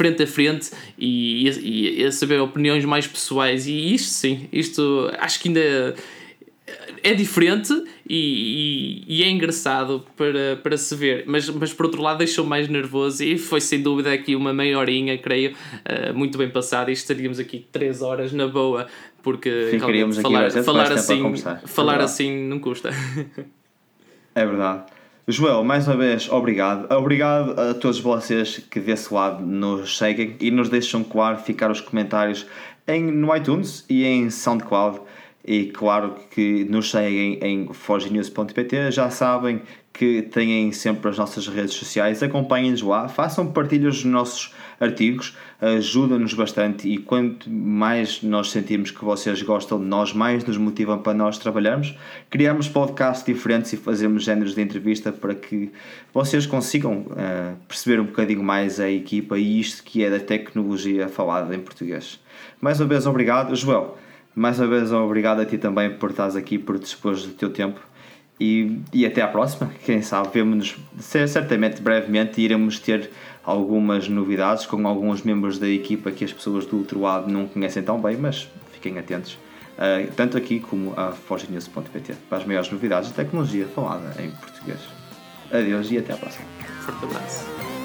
frente 0.00 0.22
a 0.22 0.26
frente 0.26 0.70
e, 0.98 1.46
e, 1.46 2.00
e, 2.00 2.04
a 2.06 2.10
saber 2.10 2.40
opiniões 2.40 2.86
mais 2.86 3.06
pessoais. 3.06 3.66
E 3.66 3.94
isto 3.94 4.08
sim, 4.08 4.48
isto 4.50 5.10
acho 5.18 5.38
que 5.40 5.48
ainda 5.48 5.94
é 7.02 7.12
diferente 7.12 7.72
e, 8.08 9.04
e, 9.06 9.20
e, 9.20 9.22
é 9.22 9.28
engraçado 9.28 10.06
para, 10.16 10.58
para 10.62 10.76
se 10.78 10.94
ver, 10.94 11.24
mas, 11.26 11.48
mas 11.50 11.72
por 11.72 11.86
outro 11.86 12.00
lado 12.00 12.18
deixou 12.18 12.46
mais 12.46 12.66
nervoso 12.68 13.22
e 13.22 13.36
foi 13.36 13.60
sem 13.60 13.82
dúvida 13.82 14.10
aqui 14.12 14.34
uma 14.34 14.54
meia 14.54 14.78
horinha, 14.78 15.18
creio, 15.18 15.52
uh, 15.52 16.14
muito 16.14 16.38
bem 16.38 16.48
passada 16.48 16.90
e 16.90 16.94
estaríamos 16.94 17.38
aqui 17.38 17.66
três 17.70 18.00
horas 18.00 18.32
na 18.32 18.46
boa, 18.46 18.86
porque 19.22 19.78
falar, 20.22 20.50
falar 20.50 20.92
assim, 20.92 21.34
falar 21.66 22.00
é 22.00 22.04
assim 22.04 22.48
não 22.48 22.58
custa. 22.58 22.90
É 24.32 24.46
verdade. 24.46 24.84
Joel, 25.30 25.62
mais 25.62 25.86
uma 25.86 25.96
vez, 25.96 26.28
obrigado. 26.28 26.92
Obrigado 26.92 27.58
a 27.60 27.72
todos 27.72 28.00
vocês 28.00 28.58
que 28.58 28.80
desse 28.80 29.14
lado 29.14 29.44
nos 29.44 29.96
seguem 29.96 30.36
e 30.40 30.50
nos 30.50 30.68
deixam, 30.68 31.04
claro, 31.04 31.38
ficar 31.38 31.70
os 31.70 31.80
comentários 31.80 32.46
em, 32.86 33.12
no 33.12 33.34
iTunes 33.36 33.84
e 33.88 34.04
em 34.04 34.28
SoundCloud. 34.28 35.00
E 35.44 35.66
claro 35.66 36.16
que 36.30 36.64
nos 36.64 36.90
seguem 36.90 37.38
em 37.42 37.72
forgenews.pt, 37.72 38.90
já 38.90 39.08
sabem 39.08 39.62
que 39.92 40.22
têm 40.22 40.72
sempre 40.72 41.08
as 41.10 41.18
nossas 41.18 41.46
redes 41.46 41.74
sociais, 41.74 42.22
acompanhem-nos 42.22 42.82
lá, 42.82 43.08
façam 43.08 43.46
partilhas 43.46 43.96
dos 43.96 44.04
nossos 44.04 44.54
artigos, 44.80 45.36
ajuda-nos 45.60 46.32
bastante 46.32 46.88
e 46.88 46.96
quanto 46.96 47.50
mais 47.50 48.22
nós 48.22 48.50
sentimos 48.50 48.90
que 48.90 49.04
vocês 49.04 49.42
gostam 49.42 49.78
de 49.78 49.84
nós, 49.84 50.14
mais 50.14 50.42
nos 50.42 50.56
motivam 50.56 50.98
para 50.98 51.12
nós 51.12 51.36
trabalharmos. 51.36 51.94
Criamos 52.30 52.66
podcasts 52.66 53.24
diferentes 53.24 53.72
e 53.74 53.76
fazemos 53.76 54.24
géneros 54.24 54.54
de 54.54 54.62
entrevista 54.62 55.12
para 55.12 55.34
que 55.34 55.70
vocês 56.14 56.46
consigam 56.46 57.00
uh, 57.10 57.56
perceber 57.68 58.00
um 58.00 58.06
bocadinho 58.06 58.42
mais 58.42 58.80
a 58.80 58.90
equipa 58.90 59.38
e 59.38 59.60
isto 59.60 59.84
que 59.84 60.02
é 60.02 60.08
da 60.08 60.18
tecnologia 60.18 61.08
falada 61.08 61.54
em 61.54 61.60
português. 61.60 62.18
Mais 62.58 62.80
uma 62.80 62.88
vez, 62.88 63.06
obrigado. 63.06 63.54
Joel, 63.54 63.98
mais 64.34 64.58
uma 64.58 64.68
vez, 64.68 64.90
obrigado 64.92 65.40
a 65.40 65.44
ti 65.44 65.58
também 65.58 65.90
por 65.90 66.10
estares 66.10 66.36
aqui, 66.36 66.58
por 66.58 66.78
dispor 66.78 67.14
do 67.14 67.28
teu 67.34 67.50
tempo. 67.50 67.80
E, 68.40 68.78
e 68.90 69.04
até 69.04 69.20
à 69.20 69.28
próxima. 69.28 69.70
Quem 69.84 70.00
sabe, 70.00 70.30
vemos-nos 70.32 70.78
certamente 70.98 71.82
brevemente 71.82 72.40
e 72.40 72.44
iremos 72.44 72.78
ter 72.78 73.10
algumas 73.44 74.08
novidades 74.08 74.66
com 74.66 74.86
alguns 74.86 75.22
membros 75.22 75.58
da 75.58 75.68
equipa 75.68 76.10
que 76.10 76.24
as 76.24 76.32
pessoas 76.32 76.66
do 76.66 76.78
outro 76.78 77.00
lado 77.00 77.30
não 77.30 77.46
conhecem 77.46 77.82
tão 77.82 78.00
bem, 78.00 78.16
mas 78.16 78.48
fiquem 78.72 78.98
atentos. 78.98 79.38
Uh, 79.78 80.12
tanto 80.14 80.36
aqui 80.36 80.60
como 80.60 80.92
a 80.96 81.12
forgenews.pt 81.12 82.14
para 82.28 82.38
as 82.38 82.44
maiores 82.44 82.70
novidades 82.70 83.08
de 83.08 83.14
tecnologia 83.14 83.66
falada 83.66 84.14
em 84.22 84.30
português. 84.30 84.80
Adeus 85.50 85.90
e 85.90 85.98
até 85.98 86.12
à 86.12 86.16
próxima. 86.16 86.44
Forte 86.82 87.04
abraço. 87.04 87.79